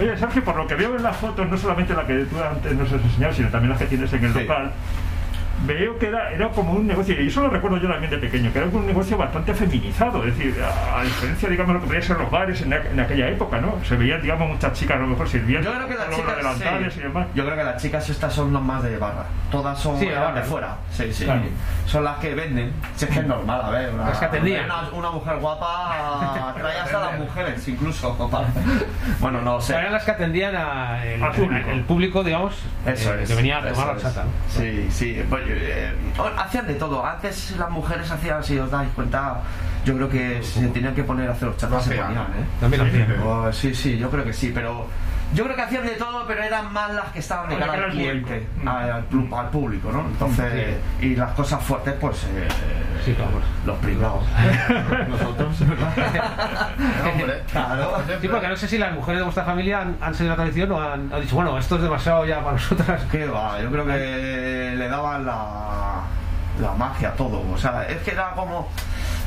Oye, 0.00 0.16
Sergio, 0.16 0.44
por 0.44 0.56
lo 0.56 0.66
que 0.66 0.74
veo 0.74 0.96
en 0.96 1.02
las 1.02 1.16
fotos, 1.16 1.48
no 1.48 1.56
solamente 1.58 1.92
la 1.94 2.06
que 2.06 2.24
tú 2.24 2.36
antes 2.42 2.74
nos 2.74 2.90
has 2.92 3.02
enseñado, 3.02 3.34
sino 3.34 3.48
también 3.50 3.70
las 3.70 3.78
que 3.78 3.86
tienes 3.86 4.12
en 4.12 4.24
el 4.24 4.32
Sí. 4.32 4.40
local, 4.40 4.72
veo 5.66 5.98
que 5.98 6.06
era, 6.08 6.30
era 6.32 6.48
como 6.50 6.72
un 6.72 6.86
negocio, 6.86 7.20
y 7.20 7.28
eso 7.28 7.42
lo 7.42 7.50
recuerdo 7.50 7.78
yo 7.78 7.88
también 7.88 8.10
de 8.10 8.18
pequeño, 8.18 8.52
que 8.52 8.58
era 8.58 8.68
un 8.68 8.86
negocio 8.86 9.16
bastante 9.16 9.54
feminizado, 9.54 10.24
es 10.24 10.36
decir, 10.38 10.54
a, 10.62 11.00
a 11.00 11.02
diferencia, 11.04 11.48
digamos, 11.48 11.74
lo 11.74 11.80
que 11.80 11.86
podía 11.88 12.02
ser 12.02 12.16
los 12.18 12.30
bares 12.30 12.60
en, 12.62 12.70
aqu- 12.72 12.90
en 12.92 13.00
aquella 13.00 13.28
época, 13.28 13.60
¿no? 13.60 13.74
Se 13.84 13.96
veían, 13.96 14.22
digamos, 14.22 14.48
muchas 14.48 14.72
chicas 14.72 14.96
a 14.96 15.00
lo 15.00 15.06
mejor 15.08 15.28
sirviendo 15.28 15.70
Yo 15.70 15.76
creo 15.76 15.88
que 15.88 15.94
las 15.94 16.04
con 16.04 16.10
los 16.10 16.20
chicas. 16.20 16.36
delantales 16.36 16.94
sí. 16.94 17.00
y 17.00 17.02
demás. 17.02 17.26
Yo 17.34 17.44
creo 17.44 17.56
que 17.56 17.64
las 17.64 17.82
chicas 17.82 18.08
estas 18.10 18.32
son 18.32 18.52
las 18.52 18.62
más 18.62 18.82
de 18.82 18.96
barra. 18.98 19.24
Todas 19.50 19.78
son 19.78 19.98
Sí, 19.98 20.06
de 20.06 20.14
barra, 20.14 20.42
fuera. 20.42 20.76
Sí, 20.92 21.12
sí. 21.12 21.24
Claro. 21.24 21.42
Son 21.86 22.04
las 22.04 22.16
que 22.18 22.34
venden. 22.34 22.72
Si 22.96 23.04
es 23.06 23.10
que 23.10 23.20
es 23.20 23.26
normal, 23.26 23.60
a 23.64 23.70
ver. 23.70 23.90
Una, 23.94 24.04
Las 24.10 24.18
que 24.18 24.24
atendían. 24.26 24.64
Una, 24.66 24.88
una 24.92 25.10
mujer 25.10 25.36
guapa 25.38 26.54
trae 26.58 26.78
hasta 26.80 27.00
las 27.00 27.18
mujeres, 27.18 27.66
incluso. 27.68 28.16
Bueno, 29.20 29.40
no 29.42 29.60
sé. 29.60 29.74
Eran 29.74 29.92
las 29.92 30.04
que 30.04 30.10
atendían 30.12 30.54
a 30.56 31.04
el, 31.04 31.22
Al 31.22 31.32
público. 31.32 31.70
el 31.70 31.80
público, 31.82 32.24
digamos, 32.24 32.54
Eso 32.86 33.14
eh, 33.14 33.22
es. 33.22 33.28
que 33.28 33.34
venía 33.34 33.58
a 33.58 33.68
tomar 33.72 33.96
la 33.96 34.02
chata. 34.02 34.24
¿no? 34.24 34.30
Sí, 34.48 34.86
sí. 34.90 35.24
Pues, 35.28 35.42
eh, 35.48 35.92
hacían 36.36 36.66
de 36.66 36.74
todo. 36.74 37.04
Antes 37.04 37.54
las 37.58 37.70
mujeres 37.70 38.10
hacían, 38.10 38.42
si 38.42 38.58
os 38.58 38.70
dais 38.70 38.88
cuenta, 38.94 39.40
yo 39.84 39.94
creo 39.94 40.08
que 40.08 40.42
se 40.42 40.66
tenían 40.68 40.94
que 40.94 41.04
poner 41.04 41.28
a 41.28 41.32
hacer 41.32 41.48
se 41.58 41.66
hacían. 41.66 42.06
ponían, 42.06 42.26
¿eh? 42.26 42.46
También. 42.60 43.16
Oh, 43.24 43.52
sí, 43.52 43.74
sí, 43.74 43.96
yo 43.98 44.10
creo 44.10 44.24
que 44.24 44.32
sí, 44.32 44.50
pero 44.54 44.86
yo 45.34 45.44
creo 45.44 45.56
que 45.56 45.62
hacían 45.62 45.84
de 45.84 45.92
todo, 45.92 46.26
pero 46.26 46.42
eran 46.42 46.72
más 46.72 46.92
las 46.92 47.12
que 47.12 47.18
estaban 47.18 47.48
de 47.50 47.56
cara 47.56 47.72
al 47.84 47.90
cliente, 47.90 48.46
al, 48.64 49.04
público, 49.50 49.92
¿no? 49.92 50.00
Entonces, 50.00 50.76
y 51.00 51.16
las 51.16 51.32
cosas 51.32 51.62
fuertes, 51.62 51.94
pues 52.00 52.24
eh, 52.24 52.48
Sí, 53.04 53.14
claro. 53.14 53.40
los 53.64 53.78
privados. 53.78 54.24
Nosotros. 55.08 55.56
Hombre. 57.12 57.42
Claro. 57.52 58.02
Sí, 58.20 58.28
porque 58.28 58.48
no 58.48 58.56
sé 58.56 58.68
si 58.68 58.78
las 58.78 58.92
mujeres 58.92 59.20
de 59.20 59.24
vuestra 59.24 59.44
familia 59.44 59.80
han, 59.80 59.96
han 60.00 60.14
seguido 60.14 60.32
la 60.34 60.42
tradición 60.42 60.72
o 60.72 60.80
han, 60.80 61.12
han 61.12 61.20
dicho, 61.20 61.34
bueno, 61.36 61.58
esto 61.58 61.76
es 61.76 61.82
demasiado 61.82 62.24
ya 62.24 62.40
para 62.40 62.52
nosotras. 62.52 63.02
¿Qué 63.10 63.26
va? 63.26 63.60
Yo 63.60 63.70
creo 63.70 63.86
que 63.86 64.74
le 64.76 64.88
daban 64.88 65.26
la, 65.26 66.02
la 66.60 66.72
magia 66.72 67.10
a 67.10 67.12
todo. 67.12 67.42
O 67.52 67.58
sea, 67.58 67.86
es 67.88 67.98
que 67.98 68.12
era 68.12 68.30
como. 68.32 68.68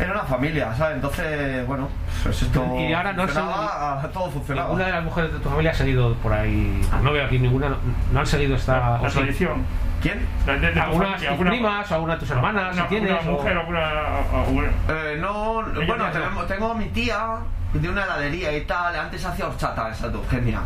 Era 0.02 0.12
una 0.14 0.24
familia, 0.24 0.74
¿sabes? 0.76 0.96
Entonces, 0.96 1.66
bueno, 1.68 1.88
pues 2.24 2.42
esto. 2.42 2.66
Y 2.80 2.92
ahora 2.94 3.14
no 3.14 3.24
funcionaba, 3.24 4.10
todo 4.12 4.32
funcionaba. 4.32 4.68
¿Ninguna 4.70 4.86
de 4.88 4.92
las 4.94 5.04
mujeres 5.04 5.34
de 5.34 5.40
tu 5.40 5.50
familia 5.50 5.72
ha 5.72 5.74
seguido 5.76 6.14
por 6.16 6.34
ahí? 6.34 6.82
No 7.04 7.12
veo 7.12 7.26
aquí 7.26 7.38
ninguna, 7.40 7.70
no, 7.70 7.78
no 8.12 8.20
han 8.20 8.26
seguido 8.26 8.56
esta... 8.56 9.00
La 9.02 9.10
tradición. 9.10 9.64
¿Quién? 10.02 10.26
De- 10.48 10.60
de- 10.60 10.72
de 10.72 10.80
Algunas 10.82 11.10
familia, 11.10 11.18
tus 11.18 11.28
alguna- 11.30 11.50
primas 11.52 11.92
o 11.92 11.96
alguna 11.96 12.14
de 12.16 12.20
tus 12.20 12.32
hermanas, 12.32 12.76
si 12.76 12.82
tienes. 12.84 13.12
una 13.12 13.20
o- 13.20 13.34
mujer, 13.34 13.58
alguna, 13.58 13.90
alguna- 14.34 14.68
Eh, 14.90 15.18
no, 15.22 15.62
Ella 15.62 15.86
bueno, 15.86 16.06
tenemos, 16.12 16.48
tengo 16.48 16.72
a 16.72 16.74
mi 16.74 16.86
tía 16.86 17.36
tiene 17.72 17.90
una 17.90 18.04
heladería 18.04 18.58
y 18.58 18.62
tal. 18.66 18.96
Antes 18.96 19.24
hacía 19.24 19.46
horchata 19.48 19.92
esa 19.92 20.10
de 20.10 20.16
Eugenia. 20.18 20.62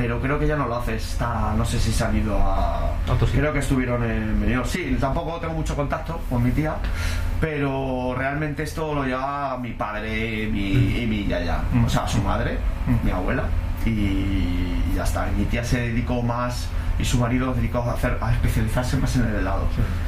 Pero 0.00 0.18
creo 0.18 0.38
que 0.38 0.46
ya 0.46 0.56
no 0.56 0.66
lo 0.66 0.76
hace. 0.76 0.96
Está, 0.96 1.52
no 1.54 1.64
sé 1.66 1.78
si 1.78 1.92
se 1.92 2.02
han 2.04 2.16
ido 2.16 2.34
a. 2.38 2.94
Creo 3.32 3.52
que 3.52 3.58
estuvieron 3.58 4.02
en 4.02 4.40
Benidorm. 4.40 4.66
Sí, 4.66 4.96
tampoco 4.98 5.36
tengo 5.40 5.52
mucho 5.52 5.76
contacto 5.76 6.18
con 6.30 6.42
mi 6.42 6.52
tía. 6.52 6.74
Pero 7.38 8.14
realmente 8.16 8.62
esto 8.62 8.94
lo 8.94 9.04
lleva 9.04 9.58
mi 9.58 9.72
padre 9.72 10.48
mi, 10.50 11.02
y 11.02 11.06
mi 11.06 11.26
yaya. 11.26 11.58
Mm. 11.72 11.84
O 11.84 11.88
sea, 11.90 12.08
su 12.08 12.22
madre, 12.22 12.56
Mm. 12.86 13.04
mi 13.06 13.10
abuela. 13.10 13.42
Y 13.84 14.94
ya 14.96 15.04
está. 15.04 15.26
Mi 15.36 15.44
tía 15.44 15.62
se 15.64 15.80
dedicó 15.80 16.22
más. 16.22 16.68
Y 16.98 17.04
su 17.04 17.18
marido 17.18 17.52
se 17.54 17.60
dedicó 17.60 17.78
a, 17.78 17.92
hacer, 17.92 18.16
a 18.20 18.32
especializarse 18.32 18.96
más 18.98 19.14
en 19.16 19.24
el 19.26 19.34
helado. 19.36 19.64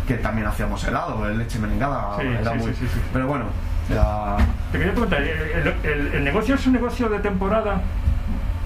Que 0.06 0.14
también 0.14 0.46
hacíamos 0.46 0.82
helado, 0.84 1.26
el 1.28 1.38
leche 1.38 1.58
merengada. 1.58 2.16
Sí, 2.18 2.26
era 2.26 2.54
muy-. 2.54 2.74
Pero 3.12 3.26
bueno, 3.26 3.44
ya. 3.90 4.36
Te 4.70 4.78
quería 4.78 4.92
preguntar, 4.92 5.22
¿el, 5.22 5.74
el- 5.90 6.14
el 6.14 6.24
negocio 6.24 6.54
es 6.54 6.66
un 6.66 6.72
negocio 6.74 7.08
de 7.08 7.18
temporada? 7.20 7.80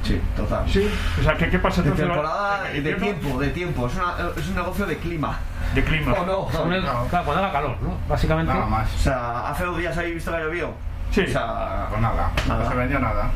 Sí, 0.06 0.20
total. 0.36 0.64
Sí. 0.68 0.88
O 1.20 1.22
sea, 1.22 1.34
¿qué, 1.36 1.48
qué 1.50 1.58
pasa 1.58 1.82
De 1.82 1.88
entonces? 1.90 2.06
temporada 2.06 2.72
y 2.74 2.80
de 2.80 2.94
tiempo, 2.94 3.38
de 3.40 3.48
tiempo. 3.48 3.86
Es, 3.88 3.94
una- 3.96 4.14
es 4.36 4.48
un 4.48 4.54
negocio 4.54 4.86
de 4.86 4.96
clima. 4.98 5.38
De 5.74 5.82
clima. 5.84 6.12
¿O 6.12 6.26
no? 6.26 6.48
Son 6.52 6.72
el- 6.72 6.84
No. 6.84 7.06
claro, 7.08 7.24
cuando 7.24 7.42
haga 7.44 7.52
calor, 7.52 7.76
¿no? 7.82 7.96
Básicamente. 8.08 8.52
Nada 8.52 8.66
más. 8.66 8.94
O 8.94 8.98
sea, 8.98 9.48
hace 9.50 9.64
dos 9.64 9.78
días 9.78 9.96
habéis 9.98 10.14
visto 10.14 10.30
que 10.30 10.36
ha 10.36 10.40
llovido. 10.40 10.72
Sí. 11.10 11.22
O 11.22 11.26
sea, 11.28 11.86
Pues 11.90 12.00
nada, 12.00 12.30
Nada. 12.46 12.64
no 12.64 12.70
se 12.70 12.76
vendió 12.76 12.98
nada. 13.00 13.30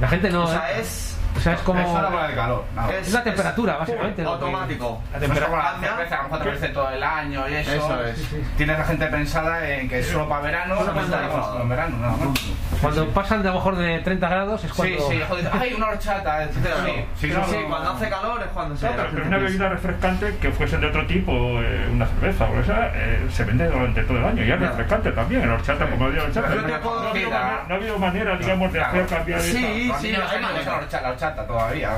La 0.00 0.08
gente 0.08 0.30
no... 0.30 0.42
o 0.42 0.46
sea, 0.48 0.72
es 0.78 1.13
O 1.36 1.40
sea, 1.40 1.54
es 1.54 1.60
como. 1.60 1.80
Es 1.80 1.86
bola 1.86 2.28
de 2.28 2.34
calor. 2.34 2.64
vamos. 2.74 2.92
Es 2.94 3.12
la 3.12 3.22
temperatura, 3.24 3.76
básicamente. 3.76 4.22
que- 4.22 4.28
automático. 4.28 5.02
La 5.12 5.18
No 5.18 5.24
es 5.24 5.28
temperatura. 5.30 5.62
la 5.64 5.70
cambia. 5.72 5.90
cerveza, 5.90 6.14
a 6.14 6.18
lo 6.18 6.22
mejor 6.24 6.42
te 6.42 6.48
ofrece 6.48 6.68
todo 6.68 6.90
el 6.90 7.02
año 7.02 7.48
y 7.48 7.54
eso. 7.54 7.72
Eso 7.72 8.04
es. 8.04 8.28
Tienes 8.56 8.78
la 8.78 8.84
gente 8.84 9.06
pensada 9.06 9.68
en 9.68 9.88
que 9.88 9.98
es 9.98 10.06
solo 10.08 10.28
para 10.28 10.40
verano, 10.42 10.76
Solo 10.76 10.86
no 10.86 10.94
para 10.94 11.06
verano. 11.22 11.44
solo 11.44 11.62
en 11.62 11.68
verano, 11.68 11.96
nada 11.98 12.16
más. 12.16 12.40
Cuando 12.80 13.08
pasan 13.10 13.42
de 13.42 13.48
a 13.48 13.52
lo 13.52 13.58
mejor 13.58 13.76
de 13.76 13.98
30 14.00 14.28
grados 14.28 14.64
es 14.64 14.70
Sí, 14.70 14.76
cuando. 14.76 15.10
sí, 15.10 15.20
joder, 15.28 15.50
ay, 15.52 15.74
una 15.74 15.86
horchata. 15.88 16.44
Sí, 16.48 16.50
sí, 16.54 17.04
Sí, 17.28 17.32
no, 17.34 17.44
sí, 17.46 17.56
no, 17.62 17.68
cuando 17.68 17.90
no. 17.92 17.96
hace 17.96 18.10
calor 18.10 18.40
es 18.42 18.48
cuando 18.48 18.76
se 18.76 18.86
No, 18.86 18.92
pero, 18.92 19.04
la 19.04 19.10
pero 19.10 19.26
una 19.26 19.38
bebida 19.38 19.68
refrescante 19.68 20.36
que 20.40 20.50
fuese 20.52 20.76
de 20.78 20.86
otro 20.86 21.06
tipo, 21.06 21.32
eh, 21.32 21.88
una 21.92 22.06
cerveza 22.06 22.44
o 22.44 22.60
esa, 22.60 22.88
eh, 22.94 23.26
se 23.30 23.44
vende 23.44 23.66
durante 23.68 24.02
todo 24.04 24.18
el 24.18 24.24
año. 24.24 24.44
Y 24.44 24.50
es 24.50 24.56
Claro. 24.58 24.72
refrescante 24.76 25.12
también, 25.12 25.42
el 25.42 25.50
horchata, 25.50 25.86
como 25.88 26.10
digo, 26.10 26.24
horchata. 26.24 26.48
Pero 26.48 26.62
No, 26.62 26.68
no 26.68 26.74
ha 26.74 27.10
habido 27.10 27.30
manera, 27.30 27.64
no 27.68 27.74
ha 27.74 27.76
habido 27.78 27.98
manera, 27.98 28.36
digamos, 28.36 28.72
de 28.72 28.80
hacer 28.82 29.06
cambiar 29.06 29.40
Sí, 29.40 29.52
sí, 29.52 29.66
hay 29.66 29.86
no 29.88 29.94
manera. 29.94 30.60
usan 30.60 30.74
horchata, 30.74 31.02
la 31.02 31.08
horchata 31.24 31.46
todavía. 31.46 31.90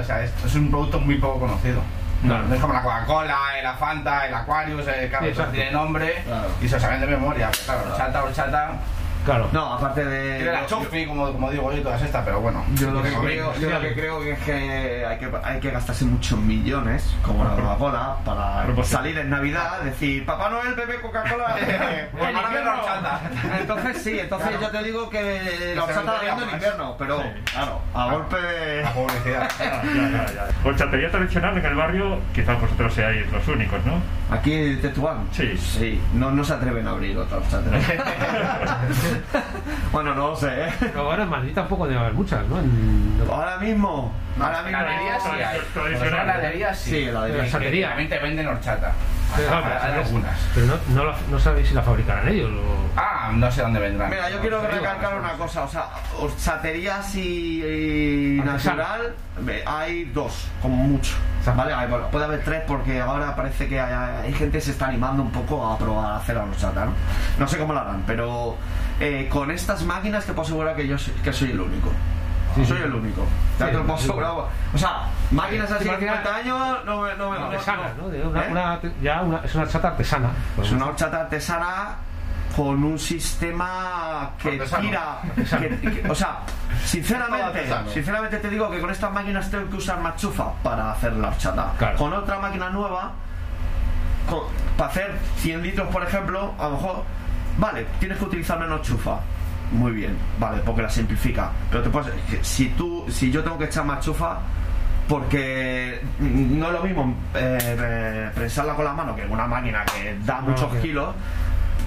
o 0.00 0.04
sea, 0.04 0.22
es, 0.22 0.32
es 0.44 0.54
un 0.54 0.70
producto 0.70 1.00
muy 1.00 1.16
poco 1.18 1.40
conocido. 1.40 1.80
No. 2.22 2.38
No 2.42 2.54
es 2.54 2.60
como 2.60 2.72
la 2.72 2.82
Coca-Cola, 2.82 3.36
la 3.62 3.74
Fanta, 3.74 4.26
el 4.26 4.34
Aquarius, 4.34 4.86
el 4.88 5.10
claro, 5.10 5.26
Sí, 5.26 5.30
eso 5.32 5.40
exacto. 5.42 5.52
tiene 5.52 5.70
nombre 5.72 6.22
Claro. 6.24 6.48
y 6.62 6.68
se 6.68 6.80
saben 6.80 7.00
de 7.00 7.06
memoria. 7.06 7.50
Claro, 7.66 7.82
horchata, 7.90 8.24
horchata. 8.24 8.70
Claro. 9.24 9.48
No, 9.52 9.74
aparte 9.74 10.04
de. 10.04 10.36
Tiene 10.36 10.52
la 10.52 10.66
chofi, 10.66 11.06
como, 11.06 11.32
como 11.32 11.50
digo 11.50 11.72
yo, 11.72 11.78
y 11.78 11.82
todas 11.82 12.02
estas, 12.02 12.24
pero 12.24 12.40
bueno. 12.40 12.64
Yo 12.74 12.90
lo, 12.90 13.02
que 13.02 13.12
creo, 13.12 13.54
yo 13.58 13.70
lo 13.70 13.80
que 13.80 13.94
creo 13.94 14.20
que 14.20 14.30
es 14.32 14.38
que 14.40 15.06
hay 15.06 15.18
que, 15.18 15.30
hay 15.42 15.60
que 15.60 15.70
gastarse 15.70 16.04
muchos 16.04 16.38
millones, 16.38 17.14
como 17.22 17.42
la 17.44 17.50
Coca-Cola, 17.54 18.16
para 18.24 18.64
Propósito. 18.64 18.98
salir 18.98 19.18
en 19.18 19.30
Navidad, 19.30 19.80
decir, 19.80 20.24
Papá 20.26 20.50
Noel, 20.50 20.74
Coca-Cola. 21.00 21.56
Pues 22.14 22.32
bebe 22.32 22.68
horchata. 22.68 23.20
Entonces 23.60 24.02
sí, 24.02 24.18
entonces 24.18 24.48
Claro. 24.50 24.62
yo 24.66 24.70
te 24.78 24.84
digo 24.84 25.10
que 25.10 25.72
la 25.74 25.84
horchata 25.84 26.12
la 26.12 26.20
vendo 26.20 26.42
en 26.44 26.50
invierno, 26.50 26.94
pero 26.98 27.20
Sí. 27.22 27.28
claro, 27.52 27.80
a 27.94 28.06
golpe 28.10 28.36
de... 28.40 28.82
La 28.82 28.92
publicidad. 28.92 29.48
Horchatería 30.64 31.10
tradicional 31.10 31.58
en 31.58 31.64
el 31.64 31.74
barrio, 31.74 32.18
quizás 32.34 32.60
vosotros 32.60 32.94
seáis 32.94 33.30
los 33.32 33.46
únicos, 33.48 33.78
¿no? 33.84 33.94
Aquí 34.34 34.52
en 34.52 34.80
Tetuán. 34.80 35.28
Sí. 35.32 35.56
Sí, 35.56 36.00
no, 36.14 36.30
no 36.30 36.44
se 36.44 36.54
atreven 36.54 36.86
a 36.86 36.90
abrir 36.90 37.16
otra 37.18 37.38
horchatería. 37.38 37.80
bueno, 39.92 40.14
no 40.14 40.28
lo 40.28 40.36
sé, 40.36 40.48
¿eh? 40.68 40.72
Pero 40.80 41.00
ahora 41.10 41.22
en 41.24 41.28
Madrid 41.30 41.52
tampoco 41.54 41.86
debe 41.86 42.00
haber 42.00 42.12
muchas, 42.14 42.44
¿no? 42.46 42.58
En- 42.58 43.14
Ahora 43.30 43.58
mismo, 43.58 44.12
ahora 44.40 44.62
mismo... 44.62 44.78
Heladería 44.78 45.20
sí 45.20 45.28
hay. 45.42 45.58
Tradicional. 45.72 46.20
Heladería 46.28 46.74
sí. 46.74 46.90
Sí. 46.90 47.04
La 47.06 47.26
heladería. 47.28 47.88
También 47.88 48.08
te 48.08 48.18
venden 48.18 48.46
horchata. 48.48 48.92
Pero, 49.36 49.50
pero- 49.62 50.02
algunas. 50.02 50.38
Pero 50.54 50.66
no, 50.66 50.74
no, 50.94 51.04
la- 51.04 51.16
no 51.30 51.38
sabéis 51.38 51.68
si 51.68 51.74
la 51.74 51.82
fabricarán 51.82 52.28
ellos. 52.28 52.50
o- 52.50 52.84
Ah, 52.96 53.30
no 53.34 53.50
sé 53.50 53.62
dónde 53.62 53.80
vendrán. 53.80 54.08
Mira, 54.10 54.30
yo 54.30 54.38
quiero 54.40 54.60
recalcar 54.62 55.18
una 55.18 55.32
cosa, 55.32 55.64
o 55.64 55.68
sea, 55.68 55.88
horchatería 56.20 56.98
así 56.98 57.62
y 57.64 58.38
Artesana. 58.40 58.76
natural, 58.82 59.14
ve, 59.40 59.62
hay 59.66 60.04
dos, 60.06 60.46
como 60.62 60.76
mucho. 60.76 61.14
¿Vale? 61.56 61.74
Hay- 61.74 61.88
bueno, 61.88 62.08
puede 62.10 62.24
haber 62.24 62.42
tres 62.42 62.62
porque 62.66 63.00
ahora 63.00 63.36
parece 63.36 63.68
que 63.68 63.78
hay, 63.78 63.92
hay 64.24 64.32
gente 64.32 64.58
que 64.58 64.64
se 64.64 64.70
está 64.70 64.86
animando 64.86 65.22
un 65.22 65.30
poco 65.30 65.66
a 65.70 65.76
probar 65.76 66.12
a 66.12 66.16
hacer 66.16 66.36
la 66.36 66.44
horchata, 66.44 66.86
¿no? 66.86 66.92
No 67.38 67.46
sé 67.48 67.58
cómo 67.58 67.74
lo 67.74 67.80
harán, 67.80 68.02
pero 68.06 68.56
eh, 69.00 69.28
con 69.30 69.50
estas 69.50 69.82
máquinas 69.84 70.24
te 70.24 70.32
puedo 70.32 70.46
asegurar 70.46 70.74
que 70.76 70.86
yo 70.88 70.96
soy, 70.96 71.12
que 71.14 71.32
soy 71.34 71.50
el 71.50 71.60
único. 71.60 71.90
Sí, 72.54 72.64
soy 72.64 72.78
sí. 72.78 72.82
el 72.84 72.94
único. 72.94 73.22
O 74.74 74.78
sea, 74.78 75.08
máquinas 75.30 75.70
así 75.70 75.84
de 75.84 75.90
máquina- 75.90 76.12
50 76.22 76.36
años 76.36 76.84
no 76.84 77.00
me... 77.02 77.14
No 77.16 77.30
me 77.30 77.38
no- 77.38 77.44
Artesana, 77.46 77.92
¿no? 78.00 78.08
De 78.08 78.22
una, 78.26 78.44
¿Eh? 78.44 78.48
una- 78.50 78.80
ya 79.02 79.22
una- 79.22 79.38
es 79.44 79.54
una 79.54 79.68
chata 79.68 79.88
artesana. 79.88 80.30
Es 80.62 80.70
una 80.72 80.86
horchata 80.86 81.20
artesana 81.22 81.96
con 82.56 82.84
un 82.84 82.98
sistema 82.98 84.30
que 84.40 84.52
Artesano. 84.52 84.82
tira. 84.88 85.18
que- 85.58 86.00
que- 86.02 86.08
o 86.10 86.14
sea, 86.14 86.38
sinceramente, 86.84 87.66
sinceramente 87.92 88.38
te 88.38 88.48
digo 88.50 88.70
que 88.70 88.80
con 88.80 88.90
estas 88.90 89.12
máquinas 89.12 89.50
tengo 89.50 89.68
que 89.70 89.76
usar 89.76 89.98
machufa 90.00 90.52
para 90.62 90.92
hacer 90.92 91.14
la 91.14 91.28
horchata. 91.28 91.72
Claro. 91.78 91.98
Con 91.98 92.12
otra 92.12 92.38
máquina 92.38 92.70
nueva, 92.70 93.10
con- 94.30 94.44
para 94.76 94.90
hacer 94.90 95.12
100 95.38 95.62
litros, 95.62 95.88
por 95.88 96.02
ejemplo, 96.04 96.54
a 96.58 96.64
lo 96.64 96.70
mejor, 96.72 97.02
vale, 97.58 97.86
tienes 97.98 98.18
que 98.18 98.24
utilizar 98.24 98.58
menos 98.58 98.82
chufa. 98.82 99.18
Muy 99.74 99.92
bien, 99.92 100.16
vale, 100.38 100.62
porque 100.64 100.82
la 100.82 100.90
simplifica. 100.90 101.50
Pero 101.70 101.82
te 101.82 101.90
puedes, 101.90 102.12
si 102.42 102.68
tú, 102.70 103.04
si 103.10 103.30
yo 103.30 103.42
tengo 103.42 103.58
que 103.58 103.64
echar 103.64 103.84
más 103.84 104.04
chufa, 104.04 104.38
porque 105.08 106.00
no 106.18 106.66
es 106.68 106.72
lo 106.72 106.80
mismo 106.82 107.14
eh, 107.34 108.30
prensarla 108.34 108.74
con 108.74 108.84
la 108.84 108.92
mano 108.92 109.14
que 109.14 109.24
una 109.26 109.46
máquina 109.46 109.84
que 109.84 110.16
da 110.24 110.40
muchos 110.40 110.72
kilos, 110.76 111.14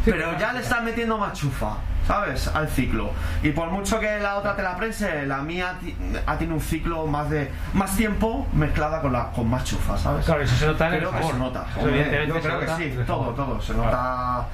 Sí, 0.05 0.11
pero 0.11 0.37
ya 0.37 0.53
le 0.53 0.59
estás 0.61 0.81
metiendo 0.83 1.17
más 1.17 1.33
chufa, 1.33 1.73
¿sabes? 2.07 2.47
Al 2.47 2.69
ciclo. 2.69 3.11
Y 3.43 3.49
por 3.49 3.69
mucho 3.71 3.99
que 3.99 4.19
la 4.19 4.37
otra 4.37 4.55
te 4.55 4.61
la 4.63 4.77
prense, 4.77 5.25
la 5.25 5.39
mía 5.39 5.73
ha 6.25 6.37
tenido 6.37 6.55
un 6.55 6.61
ciclo 6.61 7.05
más 7.07 7.29
de 7.29 7.51
más 7.73 7.97
tiempo 7.97 8.47
mezclada 8.53 9.01
con 9.01 9.11
la 9.11 9.31
con 9.31 9.49
más 9.49 9.65
chufa, 9.65 9.97
¿sabes? 9.97 10.23
Claro, 10.25 10.41
eso 10.43 10.55
se 10.55 10.65
nota 10.67 10.87
en 10.87 10.93
el 10.93 10.99
Creo 10.99 11.11
que 11.11 11.17
sabor. 11.17 11.33
se 11.33 11.39
nota. 11.39 11.65
Eso 11.71 11.79
Hombre, 11.81 11.93
evidentemente 11.99 12.27
yo 12.27 12.41
se 12.41 12.47
creo 12.47 12.59
que 12.77 12.83
sí, 12.83 12.99
todo, 13.05 13.25
todo. 13.31 13.61
Se 13.61 13.73
nota, 13.73 14.47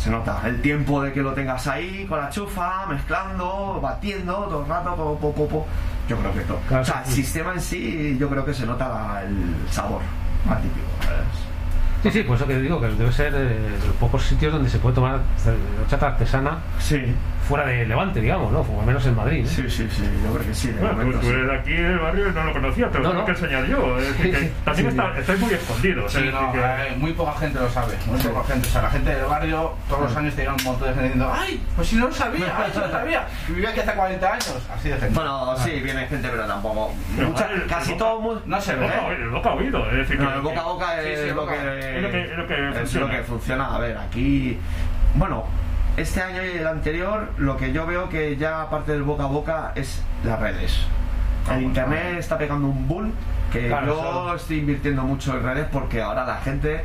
se 0.00 0.10
nota. 0.10 0.40
El 0.46 0.60
tiempo 0.62 1.02
de 1.02 1.12
que 1.12 1.20
lo 1.22 1.32
tengas 1.34 1.66
ahí 1.66 2.06
con 2.06 2.18
la 2.18 2.30
chufa, 2.30 2.86
mezclando, 2.86 3.78
batiendo 3.82 4.32
todo 4.44 4.62
el 4.62 4.68
rato, 4.68 4.96
po, 4.96 5.18
po, 5.18 5.32
po, 5.34 5.48
po. 5.48 5.66
Yo 6.08 6.16
creo 6.18 6.32
que 6.32 6.40
todo. 6.40 6.58
Claro, 6.68 6.82
o 6.82 6.86
sea, 6.86 7.02
sí. 7.04 7.10
el 7.10 7.16
sistema 7.24 7.52
en 7.52 7.60
sí, 7.60 8.16
yo 8.18 8.28
creo 8.28 8.44
que 8.44 8.54
se 8.54 8.66
nota 8.66 8.88
la- 8.88 9.22
el 9.22 9.54
sabor 9.70 10.00
atípico. 10.48 10.86
¿sabes? 11.04 11.49
Sí, 12.02 12.10
sí, 12.10 12.22
por 12.22 12.36
eso 12.36 12.46
que 12.46 12.58
digo 12.58 12.80
que 12.80 12.88
debe 12.88 13.12
ser 13.12 13.32
eh, 13.36 13.58
pocos 13.98 14.22
sitios 14.24 14.52
donde 14.52 14.70
se 14.70 14.78
puede 14.78 14.94
tomar 14.94 15.20
horchata 15.82 16.06
artesana 16.08 16.58
Sí, 16.78 17.14
fuera 17.46 17.66
de 17.66 17.84
Levante, 17.84 18.20
digamos, 18.20 18.50
¿no? 18.52 18.60
O 18.60 18.80
al 18.80 18.86
menos 18.86 19.04
en 19.06 19.16
Madrid. 19.16 19.42
¿no? 19.44 19.48
sí, 19.50 19.68
sí, 19.68 19.86
sí, 19.90 20.02
yo 20.24 20.32
creo 20.34 20.46
que 20.46 20.54
sí. 20.54 20.68
De 20.68 20.80
Bueno, 20.80 20.94
momento, 20.96 21.18
tú 21.20 21.28
eres 21.28 21.46
de 21.46 21.54
aquí 21.56 21.72
del 21.72 21.98
barrio 21.98 22.28
y 22.28 22.32
no 22.32 22.44
lo 22.44 22.52
conocía, 22.52 22.88
te 22.90 22.98
lo 22.98 23.04
No, 23.04 23.08
tengo 23.10 23.20
no. 23.20 23.26
que 23.26 23.32
enseñar 23.32 23.66
yo. 23.66 23.98
Es 23.98 24.04
decir, 24.08 24.24
Sí, 24.24 24.30
que 24.30 24.38
sí. 24.46 24.52
también 24.64 24.90
Sí, 24.90 24.96
está, 24.98 25.18
estáis 25.18 25.40
muy 25.40 25.52
escondidos. 25.54 26.12
Sí, 26.12 26.18
es 26.26 26.32
no, 26.32 26.52
que- 26.52 26.58
eh, 26.58 26.94
muy 26.96 27.12
poca 27.12 27.32
gente 27.38 27.58
lo 27.60 27.68
sabe, 27.68 27.94
muy 28.06 28.18
poca 28.20 28.44
gente. 28.52 28.68
O 28.68 28.70
sea, 28.70 28.82
la 28.82 28.90
gente 28.90 29.14
del 29.14 29.24
barrio 29.26 29.72
todos 29.88 30.02
los 30.02 30.16
años 30.16 30.34
tenía 30.34 30.50
un 30.54 30.64
montón 30.64 30.88
de 30.88 30.94
gente 30.94 31.02
diciendo 31.02 31.32
¡Ay! 31.34 31.62
Pues 31.76 31.88
si 31.88 31.96
no 31.96 32.06
lo 32.06 32.12
sabía, 32.14 32.46
¡ay! 32.56 32.70
Si 32.72 32.78
no 32.78 32.86
lo 32.86 32.92
sabía! 32.92 33.26
Y 33.48 33.52
vivía 33.52 33.70
aquí 33.70 33.80
hace 33.80 33.92
40 33.94 34.26
años, 34.32 34.56
así 34.74 34.88
de 34.88 34.96
gente. 34.96 35.14
Bueno, 35.14 35.56
sí, 35.58 35.70
viene 35.80 36.06
gente, 36.06 36.28
pero 36.30 36.46
tampoco. 36.46 36.94
Pero, 37.16 37.28
mucha- 37.28 37.50
el 37.52 37.66
casi 37.66 37.92
boca- 37.92 37.98
todo 38.04 38.16
el 38.16 38.22
mundo. 38.22 38.42
no 38.46 38.60
se 38.60 38.72
el 38.72 38.78
ve. 38.78 38.90
el 39.20 39.28
boca 39.30 39.50
oído. 39.54 39.90
Es 39.90 39.96
decir, 39.98 40.20
No, 40.20 40.28
que- 40.30 40.34
el 40.36 40.40
boca 40.40 40.88
a 40.90 41.02
es, 41.02 41.34
lo 41.34 41.40
boca- 41.42 41.54
que, 41.92 41.96
es 41.98 42.02
lo 42.02 42.10
que- 42.10 42.22
es 42.30 42.36
lo 42.38 42.46
que 42.46 42.68
es 42.70 42.76
funciona. 42.78 43.06
lo 43.06 43.12
que 43.12 43.22
funciona. 43.24 43.74
A 43.74 43.78
ver, 43.78 43.96
aquí. 43.98 44.58
Bueno, 45.14 45.44
este 45.96 46.22
año 46.22 46.44
y 46.44 46.58
el 46.58 46.66
anterior, 46.66 47.30
lo 47.38 47.56
que 47.56 47.72
yo 47.72 47.86
veo 47.86 48.08
que 48.08 48.36
ya 48.36 48.62
aparte 48.62 48.92
del 48.92 49.02
boca 49.02 49.24
a 49.24 49.26
boca 49.26 49.72
es 49.74 50.02
las 50.24 50.38
redes. 50.38 50.80
El 51.50 51.62
internet 51.62 52.16
está 52.18 52.38
pegando 52.38 52.68
un 52.68 52.86
boom 52.86 53.12
que 53.52 53.66
Claro, 53.68 53.86
yo 53.86 54.00
eso. 54.26 54.34
estoy 54.36 54.58
invirtiendo 54.58 55.02
mucho 55.02 55.36
en 55.36 55.42
redes 55.42 55.66
porque 55.72 56.00
ahora 56.00 56.24
la 56.24 56.36
gente 56.36 56.84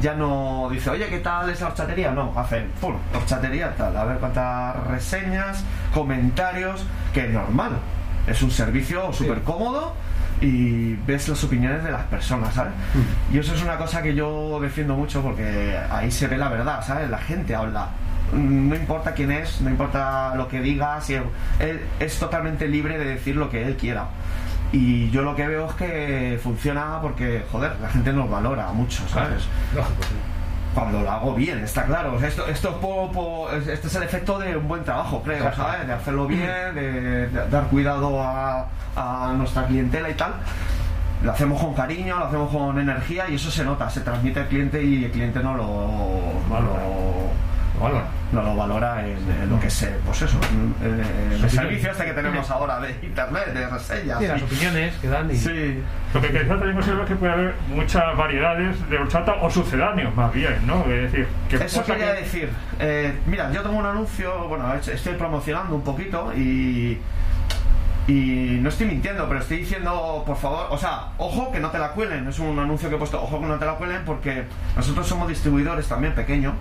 ya 0.00 0.14
no 0.14 0.68
dice, 0.70 0.90
oye, 0.90 1.06
¿qué 1.08 1.18
tal 1.18 1.50
esa 1.50 1.66
horchatería? 1.68 2.10
No, 2.12 2.32
hacen, 2.36 2.70
pum, 2.80 2.96
horchatería 3.14 3.74
tal, 3.76 3.96
a 3.96 4.04
ver 4.04 4.18
cuántas 4.18 4.76
reseñas, 4.86 5.64
comentarios, 5.92 6.84
que 7.12 7.26
es 7.26 7.30
normal. 7.30 7.72
Es 8.26 8.42
un 8.42 8.50
servicio 8.50 9.12
súper 9.12 9.42
cómodo 9.42 9.94
y 10.40 10.94
ves 11.06 11.28
las 11.28 11.42
opiniones 11.44 11.82
de 11.84 11.90
las 11.90 12.04
personas, 12.04 12.54
¿sabes? 12.54 12.72
Y 13.32 13.38
eso 13.38 13.54
es 13.54 13.62
una 13.62 13.76
cosa 13.76 14.02
que 14.02 14.14
yo 14.14 14.58
defiendo 14.60 14.94
mucho 14.94 15.22
porque 15.22 15.78
ahí 15.90 16.10
se 16.10 16.26
ve 16.28 16.36
la 16.36 16.48
verdad, 16.48 16.84
¿sabes? 16.84 17.08
La 17.10 17.18
gente 17.18 17.54
habla. 17.54 17.88
Mm, 18.32 18.68
No 18.68 18.74
importa 18.76 19.12
quién 19.12 19.30
es, 19.32 19.60
no 19.60 19.70
importa 19.70 20.34
lo 20.34 20.48
que 20.48 20.60
diga, 20.60 21.00
si 21.00 21.14
él, 21.14 21.22
él 21.58 21.80
es 22.00 22.18
totalmente 22.18 22.68
libre 22.68 22.98
de 22.98 23.04
decir 23.04 23.36
lo 23.36 23.48
que 23.48 23.64
él 23.66 23.76
quiera. 23.76 24.06
Y 24.72 25.10
yo 25.10 25.22
lo 25.22 25.34
que 25.36 25.46
veo 25.46 25.68
es 25.68 25.74
que 25.74 26.40
funciona 26.42 26.98
porque, 27.00 27.44
joder, 27.50 27.76
la 27.80 27.88
gente 27.88 28.12
nos 28.12 28.28
valora 28.28 28.72
mucho, 28.72 29.02
¿sabes? 29.08 29.42
Sí. 29.72 29.78
Cuando 30.76 31.00
lo 31.00 31.10
hago 31.10 31.34
bien, 31.34 31.58
está 31.64 31.84
claro. 31.84 32.14
O 32.14 32.18
sea, 32.20 32.28
Esto, 32.28 32.46
esto 32.46 32.68
es 32.68 32.74
po- 32.76 33.10
po- 33.10 33.50
este 33.50 33.86
es 33.86 33.94
el 33.94 34.02
efecto 34.02 34.38
de 34.38 34.56
un 34.56 34.68
buen 34.68 34.84
trabajo, 34.84 35.22
creo. 35.24 35.42
¿sabes? 35.56 35.86
De 35.86 35.92
hacerlo 35.94 36.26
bien, 36.26 36.74
de, 36.74 37.28
de 37.28 37.48
dar 37.48 37.64
cuidado 37.68 38.22
a, 38.22 38.66
a 38.94 39.32
nuestra 39.36 39.66
clientela 39.66 40.10
y 40.10 40.14
tal. 40.14 40.34
Lo 41.22 41.32
hacemos 41.32 41.60
con 41.62 41.72
cariño, 41.72 42.18
lo 42.18 42.26
hacemos 42.26 42.50
con 42.50 42.78
energía 42.78 43.26
y 43.28 43.36
eso 43.36 43.50
se 43.50 43.64
nota, 43.64 43.88
se 43.88 44.02
transmite 44.02 44.40
al 44.40 44.48
cliente 44.48 44.82
y 44.84 45.06
el 45.06 45.10
cliente 45.10 45.42
no 45.42 45.54
lo, 45.54 45.64
no 46.50 46.60
lo, 46.60 46.76
Lo 47.76 47.82
valora. 47.82 48.04
no 48.32 48.42
lo 48.42 48.56
valora 48.56 49.06
en, 49.06 49.16
en 49.42 49.50
lo 49.50 49.60
que 49.60 49.66
es, 49.66 49.82
eh, 49.82 49.94
pues 50.04 50.22
eso, 50.22 50.38
en, 50.50 50.74
en 50.86 51.00
el 51.44 51.50
servicio 51.50 51.90
este 51.90 52.04
que 52.06 52.12
tenemos 52.12 52.50
ahora 52.50 52.80
de 52.80 52.96
internet, 53.02 53.52
de 53.52 53.68
reseñas. 53.68 54.18
Sí, 54.18 54.26
las 54.26 54.42
opiniones 54.42 54.94
que 54.96 55.08
dan 55.08 55.30
y... 55.30 55.36
Sí. 55.36 55.82
Lo 56.14 56.20
que 56.22 56.28
quizás 56.28 56.46
considero 56.74 57.02
es 57.02 57.08
que 57.08 57.16
puede 57.16 57.32
haber 57.32 57.54
muchas 57.68 58.16
variedades 58.16 58.88
de 58.88 58.98
horchata 58.98 59.34
o 59.42 59.50
sucedáneos, 59.50 60.14
más 60.14 60.32
bien, 60.32 60.66
¿no? 60.66 60.80
Es 60.90 61.12
decir, 61.12 61.28
que 61.48 61.56
Eso 61.56 61.84
quería 61.84 62.14
que- 62.14 62.20
decir. 62.22 62.50
Eh, 62.78 63.14
mira, 63.26 63.52
yo 63.52 63.62
tengo 63.62 63.76
un 63.76 63.86
anuncio, 63.86 64.48
bueno, 64.48 64.72
estoy 64.74 65.14
promocionando 65.14 65.74
un 65.74 65.82
poquito 65.84 66.32
y. 66.34 66.98
Y 68.08 68.58
no 68.60 68.68
estoy 68.68 68.86
mintiendo, 68.86 69.26
pero 69.26 69.40
estoy 69.40 69.56
diciendo, 69.58 70.22
por 70.24 70.36
favor, 70.36 70.68
o 70.70 70.78
sea, 70.78 71.08
ojo 71.18 71.50
que 71.50 71.58
no 71.58 71.70
te 71.70 71.78
la 71.78 71.88
cuelen. 71.90 72.28
Es 72.28 72.38
un 72.38 72.56
anuncio 72.56 72.88
que 72.88 72.94
he 72.94 72.98
puesto, 72.98 73.20
ojo 73.20 73.40
que 73.40 73.46
no 73.46 73.58
te 73.58 73.66
la 73.66 73.72
cuelen, 73.74 74.02
porque 74.06 74.44
nosotros 74.76 75.08
somos 75.08 75.26
distribuidores 75.28 75.88
también 75.88 76.14
pequeños 76.14 76.54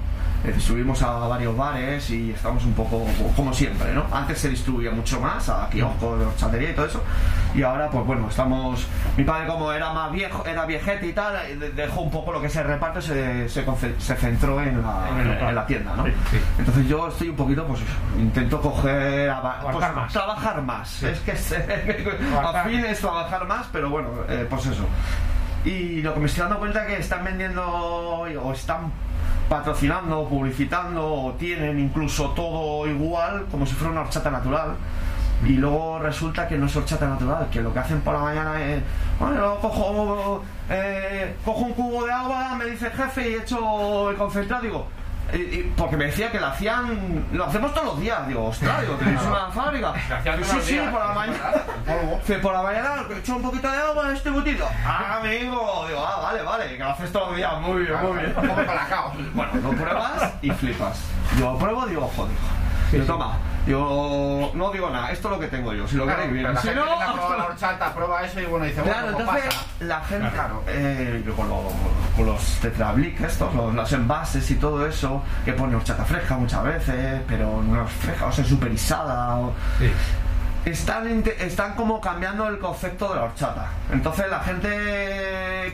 distribuimos 0.52 1.02
a 1.02 1.12
varios 1.28 1.56
bares 1.58 2.10
y 2.10 2.32
estamos 2.32 2.64
un 2.66 2.74
poco 2.74 3.06
como 3.36 3.54
siempre, 3.54 3.94
¿no? 3.94 4.06
Antes 4.12 4.40
se 4.40 4.50
distribuía 4.50 4.92
mucho 4.92 5.20
más 5.20 5.48
a 5.50 5.70
kioscos 5.70 6.20
de 6.20 6.26
horchatería 6.26 6.72
y 6.72 6.74
todo 6.74 6.86
eso. 6.86 7.04
Y 7.54 7.64
ahora, 7.64 7.90
pues 7.90 8.06
bueno, 8.06 8.28
estamos. 8.30 8.86
Mi 9.18 9.24
padre, 9.24 9.48
como 9.48 9.72
era 9.72 9.94
más 9.94 10.12
viejo, 10.12 10.46
era 10.46 10.66
viejete 10.66 11.08
y 11.08 11.14
tal, 11.14 11.60
de- 11.60 11.72
dejó 11.72 12.02
un 12.02 12.12
poco 12.12 12.32
lo 12.34 12.42
que 12.42 12.48
es 12.48 12.56
el 12.58 12.66
reparto 12.66 13.02
se, 13.02 13.48
se, 13.50 13.66
se 14.00 14.16
centró 14.16 14.62
en 14.62 14.82
la, 14.82 15.48
En 15.50 15.56
la 15.56 15.66
tienda, 15.66 15.96
¿no? 15.96 16.06
Sí, 16.06 16.12
sí. 16.32 16.38
Entonces 16.60 16.88
yo 16.88 17.08
estoy 17.08 17.30
un 17.30 17.36
poquito, 17.36 17.66
pues 17.66 17.80
intento 18.20 18.60
coger. 18.62 19.32
pues, 19.62 19.96
más. 19.96 20.12
trabajar 20.14 20.62
más. 20.62 21.04
Es 21.04 21.20
que 21.20 21.32
a 22.44 22.64
fin 22.64 22.86
es 22.86 23.00
trabajar 23.00 23.48
más, 23.48 23.68
pero 23.72 23.90
bueno, 23.90 24.10
eh, 24.28 24.46
pues 24.50 24.66
eso. 24.66 24.86
Y 25.64 26.02
lo 26.02 26.14
que 26.14 26.20
me 26.20 26.26
estoy 26.28 26.42
dando 26.44 26.60
cuenta 26.60 26.82
es 26.84 26.88
que 26.88 27.00
están 27.02 27.24
vendiendo 27.24 27.66
o 27.68 28.52
están 28.54 28.92
patrocinando, 29.50 30.28
publicitando 30.28 31.06
o 31.06 31.34
tienen 31.34 31.80
incluso 31.80 32.30
todo 32.32 32.88
igual 32.88 33.46
como 33.52 33.66
si 33.66 33.74
fuera 33.74 33.92
una 33.92 34.02
horchata 34.02 34.32
natural. 34.32 34.76
Y 35.46 35.54
luego 35.54 36.00
resulta 36.00 36.48
que 36.48 36.58
no 36.58 36.66
es 36.66 36.76
horchata 36.76 37.08
natural, 37.08 37.48
que 37.52 37.62
lo 37.62 37.74
que 37.74 37.80
hacen 37.80 38.02
por 38.02 38.14
la 38.14 38.22
mañana 38.22 38.64
es, 38.64 38.82
bueno, 39.20 39.58
cojo, 39.60 40.44
eh, 40.70 41.36
cojo 41.44 41.66
un 41.66 41.74
cubo 41.74 42.06
de 42.06 42.14
agua, 42.14 42.56
me 42.56 42.66
dice 42.66 42.88
el 42.88 42.94
jefe 42.94 43.30
y 43.30 43.34
echo 43.36 44.10
el 44.10 44.16
concentrado, 44.16 44.64
digo, 44.64 44.88
y- 45.34 45.38
y- 45.38 45.74
porque 45.76 45.98
me 45.98 46.06
decía 46.06 46.32
que 46.32 46.40
lo 46.40 46.48
hacían, 46.48 47.26
lo 47.32 47.46
hacemos 47.46 47.74
todos 47.74 47.88
los 47.88 48.00
días, 48.00 48.28
digo, 48.28 48.46
ostras, 48.46 48.82
digo, 48.82 48.94
tenéis 48.96 49.22
una 49.22 49.52
fábrica. 49.52 49.94
Sí, 50.46 50.52
sí, 50.62 50.80
por 50.92 51.00
la 51.06 51.14
mañana. 51.14 51.38
Por 52.42 52.54
la 52.54 52.62
mañana 52.62 52.96
echo 53.18 53.36
un 53.36 53.42
poquito 53.42 53.70
de 53.72 53.78
agua 53.78 54.10
en 54.10 54.16
este 54.16 54.30
botito. 54.30 54.68
Ah, 54.86 55.18
amigo, 55.22 55.86
digo, 55.88 56.06
ah, 56.06 56.20
vale, 56.22 56.42
vale, 56.44 56.68
que 56.78 56.84
lo 56.84 56.90
haces 56.90 57.12
todos 57.12 57.28
los 57.30 57.38
días, 57.38 57.60
muy 57.62 57.82
bien, 57.84 58.00
muy 58.02 58.18
bien. 58.20 58.34
Como 58.34 58.56
colacao. 58.56 59.14
Bueno, 59.34 59.52
lo 59.64 59.70
pruebas 59.72 60.34
y 60.42 60.52
flipas. 60.52 61.00
Yo 61.40 61.52
lo 61.54 61.58
pruebo, 61.58 61.86
digo, 61.88 62.12
joder. 62.16 62.34
Yo, 62.92 63.04
toma, 63.06 63.38
yo 63.68 64.52
no 64.54 64.72
digo 64.72 64.90
nada, 64.90 65.12
esto 65.12 65.28
es 65.30 65.34
lo 65.34 65.40
que 65.40 65.48
tengo 65.48 65.74
yo, 65.74 65.88
si 65.88 65.96
lo 65.96 66.04
Claro, 66.06 66.20
queréis 66.22 66.34
bien. 66.42 66.54
la 66.54 66.62
Si 66.62 66.68
gente 66.68 66.82
no, 66.84 67.00
que 67.00 67.38
la 67.38 67.46
horchata 67.46 67.94
prueba 67.94 68.24
eso 68.24 68.40
y 68.40 68.46
bueno, 68.46 68.66
dice, 68.66 68.82
Claro, 68.82 69.02
bueno, 69.12 69.18
¿cómo 69.18 69.30
entonces 69.38 69.56
pasa? 69.56 69.66
la 69.80 70.02
gente 70.02 70.30
Claro. 70.30 70.64
eh, 70.68 71.24
yo 71.26 71.36
con, 71.36 71.50
lo- 71.50 71.72
con 72.16 72.26
los 72.28 72.42
tetrablic 72.62 73.22
estos, 73.22 73.54
los, 73.56 73.74
los 73.74 73.92
envases 73.94 74.50
y 74.52 74.56
todo 74.56 74.86
eso, 74.88 75.24
que 75.44 75.54
pone 75.54 75.76
horchata 75.76 76.06
fresca 76.06 76.36
muchas 76.38 76.64
veces, 76.64 77.22
pero 77.28 77.62
no 77.64 77.84
es 77.86 77.92
fresca, 77.92 78.26
o 78.28 78.32
sea, 78.32 78.46
superisada. 78.46 79.36
O, 79.38 79.54
Sí. 79.80 79.92
están, 80.66 81.24
están 81.40 81.74
como 81.76 82.00
cambiando 82.02 82.48
el 82.48 82.60
concepto 82.60 83.10
de 83.10 83.16
la 83.16 83.24
horchata. 83.26 83.68
Entonces 83.92 84.30
la 84.30 84.40
gente 84.40 84.70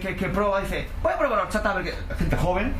que, 0.01 0.15
que 0.17 0.29
prueba 0.29 0.59
dice, 0.61 0.87
voy 1.01 1.13
a 1.13 1.17
probar 1.17 1.37
la 1.39 1.43
horchata, 1.43 1.71
a 1.71 1.73
ver 1.75 1.83
qué-". 1.85 1.95
la 2.09 2.15
gente 2.15 2.37
joven. 2.37 2.73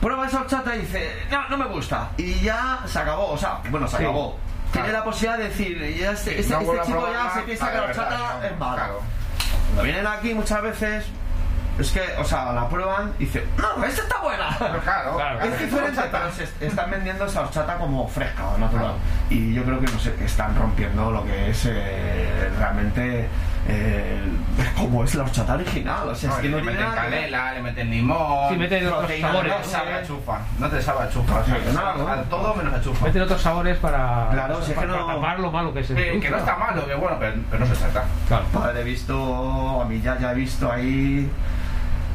Prueba 0.00 0.26
esa 0.26 0.40
horchata 0.40 0.76
y 0.76 0.80
dice, 0.80 1.12
no, 1.30 1.48
no 1.48 1.56
me 1.58 1.66
gusta. 1.66 2.10
Y 2.16 2.34
ya 2.40 2.80
se 2.86 2.98
acabó, 2.98 3.32
o 3.32 3.38
sea, 3.38 3.58
bueno, 3.70 3.86
se 3.88 3.96
Sí, 3.96 4.02
acabó. 4.04 4.36
Tiene 4.72 4.92
la 4.92 5.02
posibilidad 5.02 5.38
de 5.38 5.48
decir, 5.48 5.96
ya 5.98 6.10
este, 6.12 6.38
este- 6.40 6.52
no 6.52 6.60
este 6.60 6.86
chico 6.86 7.08
ya 7.12 7.30
se 7.34 7.40
piensa 7.42 7.70
que 7.72 7.76
la 7.78 7.84
horchata 7.84 8.46
es 8.46 8.58
mala. 8.58 8.74
claro. 8.76 9.00
Cuando 9.66 9.82
vienen 9.82 10.06
aquí 10.06 10.34
muchas 10.34 10.62
veces, 10.62 11.06
es 11.78 11.90
que, 11.90 12.02
o 12.18 12.24
sea, 12.24 12.52
la 12.52 12.68
prueban 12.68 13.14
y 13.18 13.24
dicen, 13.24 13.44
no, 13.56 13.82
esta 13.84 14.02
está 14.02 14.18
buena. 14.20 14.56
Pero 14.58 14.78
claro, 14.80 15.16
Claro. 15.16 15.40
Es 15.42 15.58
diferente, 15.60 16.02
pero 16.10 16.32
se 16.32 16.66
están 16.66 16.90
vendiendo 16.90 17.24
esa 17.24 17.40
horchata 17.42 17.76
como 17.78 18.06
fresca 18.08 18.46
o 18.48 18.58
natural. 18.58 18.92
Y 19.30 19.54
yo 19.54 19.64
creo 19.64 19.80
que 19.80 19.86
no 19.90 19.98
sé, 19.98 20.14
que 20.14 20.24
están 20.26 20.54
rompiendo 20.56 21.10
lo 21.10 21.24
que 21.24 21.50
es 21.50 21.64
eh, 21.66 22.50
realmente 22.58 23.28
eh, 23.68 24.18
como 24.76 25.04
es 25.04 25.14
la 25.14 25.24
horchata 25.24 25.54
original. 25.54 26.08
O 26.08 26.14
sea, 26.14 26.30
es 26.30 26.36
que 26.36 26.48
no 26.48 26.56
le 26.58 26.62
meten 26.64 26.86
canela, 26.94 27.52
le 27.54 27.62
meten 27.62 27.90
limón. 27.90 28.48
Sí, 28.50 28.56
meten 28.56 28.86
otros 28.86 28.98
proteína, 29.00 29.28
sabores. 29.28 29.52
No 29.52 29.58
no 29.58 29.64
sabe 29.64 29.92
a 29.94 30.02
chufa. 30.06 30.38
No 30.58 30.68
te 30.68 30.82
sabe 30.82 31.04
a 31.04 31.10
chufa. 31.10 31.34
o 31.40 31.44
sea, 31.44 31.54
Sí, 31.56 31.60
no, 31.74 31.94
no. 31.98 32.08
a 32.08 32.22
todo 32.24 32.54
menos 32.54 32.74
a 32.74 32.80
chufa. 32.80 33.04
Meten 33.06 33.22
otros 33.22 33.40
sabores 33.42 33.76
para, 33.78 34.28
Claro, 34.32 34.62
si 34.62 34.72
es 34.72 34.78
que 34.78 34.86
no- 34.86 34.92
para 34.94 35.14
tapar 35.14 35.40
lo 35.40 35.52
malo 35.52 35.72
que 35.74 35.80
es 35.80 35.90
Eh, 35.90 36.18
que 36.20 36.30
no 36.30 36.38
está 36.38 36.56
malo, 36.56 36.86
que 36.86 36.94
bueno, 36.94 37.16
pero, 37.20 37.34
pero 37.50 37.64
no 37.66 37.74
se 37.74 37.80
trata. 37.80 38.04
Claro. 38.26 38.44
Padre, 38.52 38.80
he 38.80 38.84
visto, 38.84 39.82
a 39.82 39.84
mí 39.84 40.00
ya, 40.00 40.18
ya 40.18 40.32
he 40.32 40.34
visto 40.34 40.70
ahí. 40.72 41.30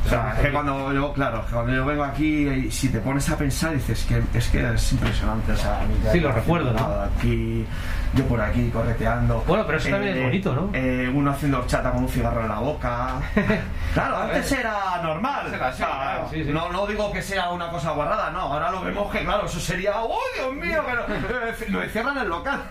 O 0.05 0.09
sea, 0.09 0.33
es 0.35 0.41
que 0.41 0.51
cuando 0.51 0.91
yo, 0.91 1.13
claro, 1.13 1.45
cuando 1.49 1.71
yo 1.73 1.85
vengo 1.85 2.03
aquí, 2.03 2.45
y 2.49 2.71
si 2.71 2.89
te 2.89 2.99
pones 2.99 3.29
a 3.29 3.37
pensar, 3.37 3.71
dices 3.73 4.03
que 4.05 4.21
es 4.37 4.49
que 4.49 4.73
es 4.73 4.91
impresionante. 4.91 5.53
O 5.53 5.57
sea, 5.57 5.79
a 5.79 5.83
mí 5.85 5.93
ya 6.03 6.11
Sí, 6.11 6.19
no 6.19 6.27
lo 6.27 6.33
recuerdo, 6.35 6.73
¿no? 6.73 6.89
Aquí, 7.17 7.65
yo 8.13 8.25
por 8.25 8.39
aquí 8.39 8.69
correteando. 8.69 9.43
Bueno, 9.47 9.65
pero 9.65 9.77
eso 9.77 9.89
también 9.89 10.17
es 10.17 10.23
bonito, 10.23 10.53
¿no? 10.53 10.69
eh, 10.73 11.11
uno 11.13 11.31
haciendo 11.31 11.59
horchata 11.59 11.91
con 11.91 12.03
un 12.03 12.09
cigarro 12.09 12.41
en 12.41 12.49
la 12.49 12.59
boca. 12.59 13.09
Claro, 13.93 14.17
antes 14.17 14.51
era 14.51 14.99
normal. 15.03 15.53
Era 15.53 15.67
así, 15.67 15.83
O 15.83 15.85
sea, 15.85 15.95
claro, 15.95 16.27
sí, 16.31 16.43
sí. 16.43 16.51
No, 16.51 16.71
no 16.71 16.87
digo 16.87 17.11
que 17.11 17.21
sea 17.21 17.51
una 17.51 17.69
cosa 17.69 17.91
guardada, 17.91 18.31
no. 18.31 18.39
Ahora 18.39 18.71
lo 18.71 18.81
vemos 18.81 19.11
que, 19.11 19.23
claro, 19.23 19.45
eso 19.45 19.59
sería, 19.59 20.01
¡oh, 20.01 20.17
Dios 20.35 20.51
mío! 20.55 20.83
Que 20.83 20.93
no, 20.95 21.01
eh, 21.47 21.55
lo 21.67 21.83
encierran 21.83 22.17
el 22.17 22.27
local. 22.27 22.63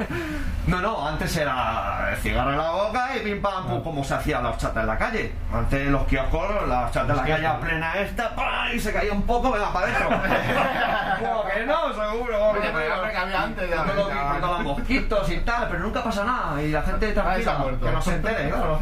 No, 0.66 0.80
no, 0.80 1.06
antes 1.06 1.36
era 1.36 2.08
el 2.10 2.16
cigarro 2.16 2.50
en 2.50 2.58
la 2.58 2.70
boca 2.72 3.16
y 3.16 3.20
pim 3.20 3.40
pam 3.40 3.68
pum, 3.68 3.84
como 3.84 4.02
se 4.02 4.14
hacía 4.14 4.40
la 4.40 4.48
horchata 4.48 4.80
en 4.80 4.86
la 4.88 4.98
calle. 4.98 5.32
Antes 5.52 5.86
los 5.88 6.04
kioscos, 6.08 6.68
la 6.68 6.86
horchata 6.86 7.12
en 7.12 7.16
la 7.16 7.24
calle 7.24 7.46
a 7.46 7.60
plena 7.60 7.98
esta, 8.00 8.34
¡pam! 8.34 8.74
y 8.74 8.80
se 8.80 8.92
caía 8.92 9.12
un 9.12 9.22
poco, 9.22 9.52
venga, 9.52 9.72
para 9.72 9.86
adentro. 9.86 10.08
Que 11.54 11.66
no, 11.66 11.92
seguro. 11.92 12.48
Oye, 12.50 12.70
pero 12.72 13.02
cabía 13.12 13.42
antes 13.42 13.70
de 13.70 13.76
la 13.76 14.58
mosquitos 14.62 15.30
y 15.34 15.40
tal, 15.40 15.68
pero 15.68 15.80
nunca 15.80 16.02
pasa 16.02 16.24
nada. 16.24 16.62
Y 16.62 16.70
la 16.70 16.82
gente 16.82 17.12
tranquila, 17.12 17.58
muerto. 17.58 17.86
que 17.86 17.92
no 17.92 18.02
se 18.02 18.14
entere, 18.14 18.48
claro. 18.50 18.78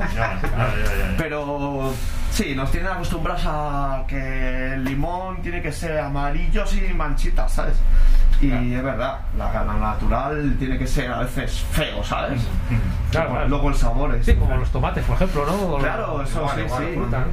Pero 1.19 1.93
sí, 2.31 2.55
nos 2.55 2.71
tienen 2.71 2.91
acostumbrados 2.93 3.43
a 3.47 4.05
que 4.07 4.75
el 4.75 4.85
limón 4.85 5.43
tiene 5.43 5.61
que 5.63 5.73
ser 5.73 5.99
amarillo 5.99 6.67
sin 6.67 6.97
manchitas, 6.97 7.53
¿sabes? 7.53 7.75
Y 8.41 8.73
es 8.73 8.83
verdad, 8.83 9.19
la 9.37 9.53
gana 9.53 9.75
natural 9.75 10.57
tiene 10.59 10.79
que 10.79 10.87
ser 10.87 11.11
a 11.13 11.19
veces 11.21 11.61
feo, 11.73 12.03
¿sabes? 12.03 12.41
Claro, 13.11 13.29
Luego- 13.29 13.33
claro. 13.35 13.49
Luego 13.49 13.69
el 13.69 13.75
sabor 13.75 14.15
es. 14.15 14.25
Sí, 14.25 14.35
como 14.35 14.57
los 14.57 14.71
tomates, 14.71 15.05
por 15.05 15.17
ejemplo, 15.17 15.45
¿no? 15.47 15.75
O 15.75 15.79
Claro, 15.79 16.23
eso 16.23 16.39
igual, 16.41 16.55
sí, 16.57 16.63
igual, 16.63 16.83
sí. 16.87 16.95
fruta, 16.95 17.19
¿no? 17.19 17.27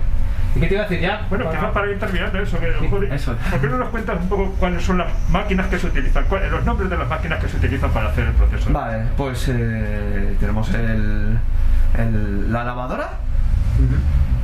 ¿Y 0.55 0.60
qué 0.60 0.67
te 0.67 0.73
iba 0.73 0.83
a 0.83 0.88
decir 0.88 1.01
ya? 1.01 1.25
Bueno, 1.29 1.45
Para- 1.45 1.57
quizás 1.60 1.71
para 1.71 1.91
ir 1.91 1.99
terminando 1.99 2.39
eso, 2.39 2.60
que, 2.60 2.73
Sí, 2.79 2.88
joder, 2.89 3.13
eso. 3.13 3.36
¿por 3.51 3.62
qué 3.62 3.67
no 3.67 3.77
nos 3.77 3.89
cuentas 3.89 4.19
un 4.19 4.29
poco 4.29 4.51
cuáles 4.60 4.83
son 4.83 4.97
las 4.97 5.07
máquinas 5.29 5.67
que 5.67 5.77
se 5.77 5.88
utilizan, 5.88 6.25
cuál- 6.29 6.49
los 6.49 6.65
nombres 6.65 6.89
de 6.89 6.97
las 6.97 7.07
máquinas 7.07 7.39
que 7.43 7.47
se 7.49 7.57
utilizan 7.57 7.91
para 7.91 8.10
hacer 8.10 8.25
el 8.27 8.33
proceso? 8.33 8.71
Vale, 8.71 9.03
pues 9.17 9.45
eh, 9.49 10.36
tenemos 10.39 10.73
el, 10.73 11.38
el- 11.97 12.51
la 12.51 12.63
lavadora, 12.63 13.10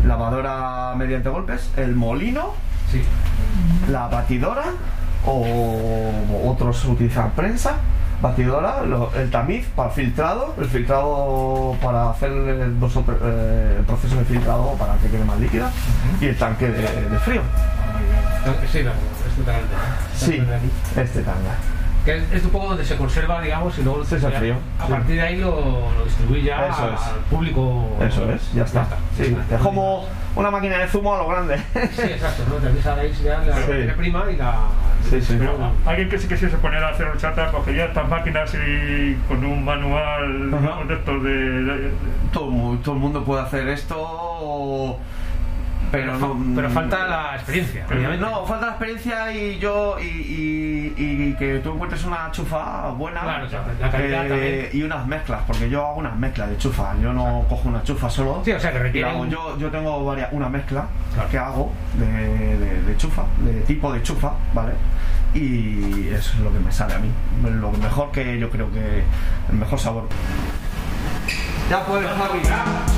lavadora 0.06 0.94
mediante 0.96 1.30
golpes, 1.30 1.72
el 1.78 1.96
molino, 1.96 2.54
Sí. 2.92 3.02
la 3.90 4.08
batidora 4.08 4.64
o 5.26 6.50
otros 6.52 6.84
utilizan 6.86 7.32
prensa, 7.32 7.78
batidora, 8.24 8.82
lo- 8.84 9.12
el 9.16 9.30
tamiz 9.30 9.68
para 9.76 9.90
filtrado, 9.92 10.56
el 10.58 10.66
filtrado 10.66 11.76
para 11.84 12.10
hacer 12.12 12.32
el, 12.32 12.72
vosotros- 12.72 13.18
eh, 13.22 13.76
el 13.80 13.86
proceso 13.86 14.16
de 14.16 14.24
filtrado 14.26 14.74
para 14.80 14.96
que 14.96 15.10
quede 15.10 15.26
más 15.26 15.38
líquida 15.40 15.70
y 16.22 16.28
el 16.28 16.38
tanque 16.38 16.70
de, 16.70 16.82
de 16.82 17.20
frío. 17.20 17.42
Sí, 18.72 18.82
no, 18.84 18.92
este 18.92 19.44
talante. 19.46 19.76
Sí, 20.18 20.44
este 20.98 21.22
tanga. 21.22 21.56
Que 22.06 22.18
es, 22.18 22.24
es 22.34 22.44
un 22.44 22.50
poco 22.50 22.68
donde 22.70 22.84
se 22.84 22.98
conserva, 22.98 23.42
digamos, 23.42 23.78
y 23.78 23.84
luego 23.84 24.04
Sí, 24.04 24.16
el 24.16 24.22
ya- 24.22 24.32
frío, 24.32 24.56
a 24.80 24.86
sí. 24.88 24.92
partir 24.92 25.16
de 25.16 25.22
ahí 25.22 25.38
lo, 25.38 25.52
lo 25.98 26.06
distribuye 26.06 26.44
ya 26.44 26.68
Eso 26.68 26.90
es. 26.94 27.02
al 27.02 27.16
público. 27.30 27.86
Eso 28.02 28.30
es, 28.32 28.54
ya 28.54 28.64
está. 28.64 28.86
Sí, 29.18 29.38
es 29.52 29.62
como 29.62 30.06
una 30.36 30.50
máquina 30.52 30.80
de 30.80 30.88
zumo 30.88 31.16
a 31.16 31.18
lo 31.20 31.28
grande. 31.28 31.58
Sí, 31.96 32.02
exacto, 32.04 32.44
¿no? 32.50 32.82
Sabéis 32.82 33.22
ya 33.22 33.40
la 33.40 33.54
Sí. 33.56 33.60
materia 33.62 33.96
prima 33.96 34.26
y 34.32 34.36
la. 34.38 34.56
Sí, 35.10 35.22
sí. 35.22 35.36
Pero 35.38 35.54
alguien 35.86 36.10
que 36.10 36.18
se 36.18 36.28
quisiese 36.28 36.58
poner 36.58 36.84
a 36.84 36.90
hacer 36.90 37.08
horchata 37.08 37.52
cogería 37.52 37.86
estas 37.86 38.08
máquinas 38.10 38.54
y 38.56 39.16
con 39.28 39.44
un 39.46 39.64
manual 39.64 40.50
de 40.88 40.94
estos 40.94 41.24
de, 41.24 41.30
de- 41.64 41.92
todo, 42.32 42.50
mu- 42.50 42.78
todo 42.78 42.96
el 42.96 43.02
mundo 43.02 43.24
puede 43.24 43.42
hacer 43.44 43.68
esto, 43.68 44.98
pero 45.92 46.18
no. 46.18 46.38
pero 46.56 46.70
falta 46.70 47.08
la 47.08 47.36
experiencia. 47.36 47.86
No, 48.20 48.46
falta 48.46 48.66
la 48.68 48.72
experiencia 48.74 49.32
y 49.34 49.60
yo 49.60 49.98
y, 50.00 50.06
y- 50.06 50.94
y 50.98 51.34
que 51.38 51.60
tú 51.60 51.74
encuentres 51.74 52.04
una 52.06 52.30
chufa 52.32 52.90
buena 52.92 53.22
Claro, 53.22 53.48
la 53.82 53.92
calidad 53.92 54.26
eh, 54.30 54.70
y 54.74 54.84
unas 54.84 55.06
mezclas, 55.08 55.42
porque 55.48 55.70
yo 55.70 55.86
hago 55.88 55.96
unas 56.00 56.16
mezclas 56.16 56.50
de 56.50 56.58
chufa, 56.58 56.96
yo 57.02 57.14
no 57.14 57.46
cojo 57.50 57.70
una 57.70 57.84
chufa 57.84 58.10
solo. 58.10 58.42
Sí, 58.46 58.52
o 58.52 58.60
sea, 58.60 58.72
que 58.72 58.80
requiere 58.80 59.10
hago- 59.10 59.22
un- 59.22 59.30
yo, 59.30 59.58
yo 59.58 59.70
tengo 59.72 60.04
varias, 60.06 60.30
una 60.32 60.50
mezcla 60.50 60.88
Claro. 61.14 61.30
que 61.30 61.38
hago 61.38 61.72
de, 61.94 62.58
de- 62.58 62.82
de 62.84 62.98
chufa, 62.98 63.24
de 63.40 63.62
tipo 63.62 63.92
de 63.92 64.02
chufa, 64.04 64.32
¿vale? 64.54 64.74
Y 65.34 66.08
eso 66.10 66.34
es 66.34 66.40
lo 66.40 66.52
que 66.54 66.60
me 66.60 66.72
sale 66.72 66.94
a 66.94 67.00
mí, 67.00 67.10
lo 67.44 67.72
mejor 67.72 68.12
que 68.12 68.38
yo 68.38 68.50
creo 68.50 68.72
que 68.72 69.04
el 69.50 69.56
mejor 69.58 69.80
sabor. 69.80 70.08
Ya 71.70 71.86
puedes, 71.86 72.10
Harry. 72.10 72.42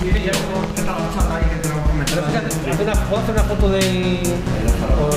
Sí, 0.01 0.23
ya 0.25 0.31
puedo 0.31 0.65
ahí 1.35 1.45
que 1.49 1.55
te 1.61 1.69
lo 1.69 1.81
comentar. 1.83 2.23
Pero 2.63 2.77
fíjate, 2.77 2.99
¿puedo 3.09 3.21
hacer 3.21 3.33
una 3.35 3.43
foto 3.43 3.69
de...? 3.69 4.37
O, 4.99 5.09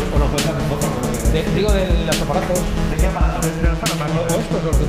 digo, 1.55 1.73
de 1.73 2.05
los 2.07 2.21
ah, 2.21 2.25
aparatos. 2.25 2.59
Este 2.59 2.97
¿De 2.97 2.97
qué 2.97 3.07
aparatos? 3.07 3.45
¿De 3.45 3.69
los 3.69 3.79
aparatos? 3.79 4.33
Los 4.33 4.77
que 4.77 4.85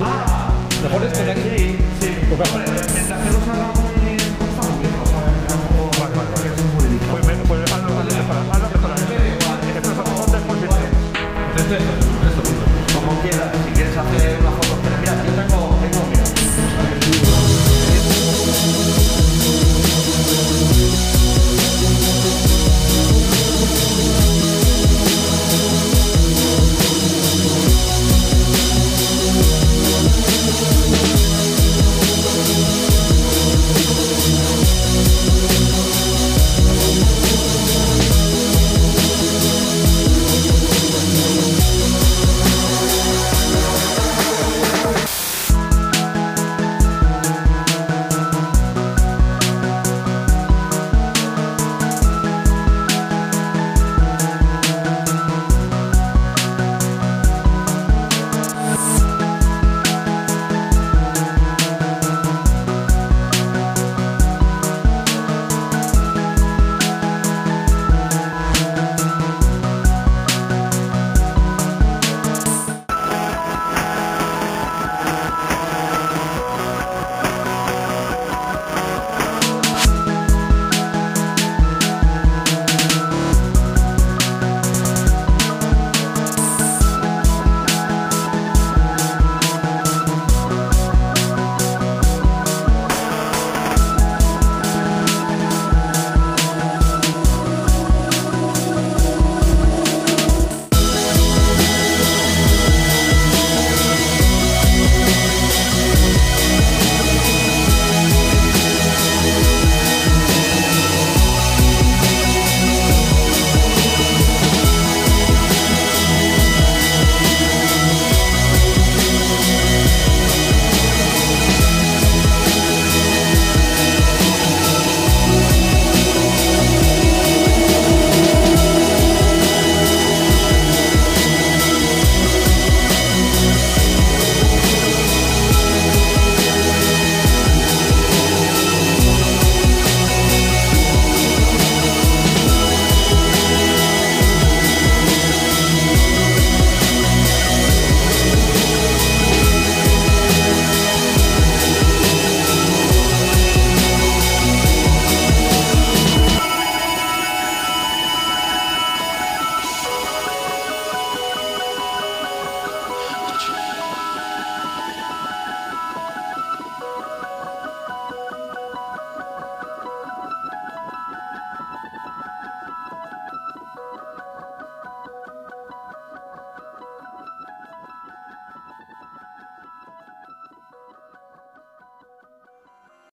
mejor. 0.84 1.02
Sí, 2.00 2.16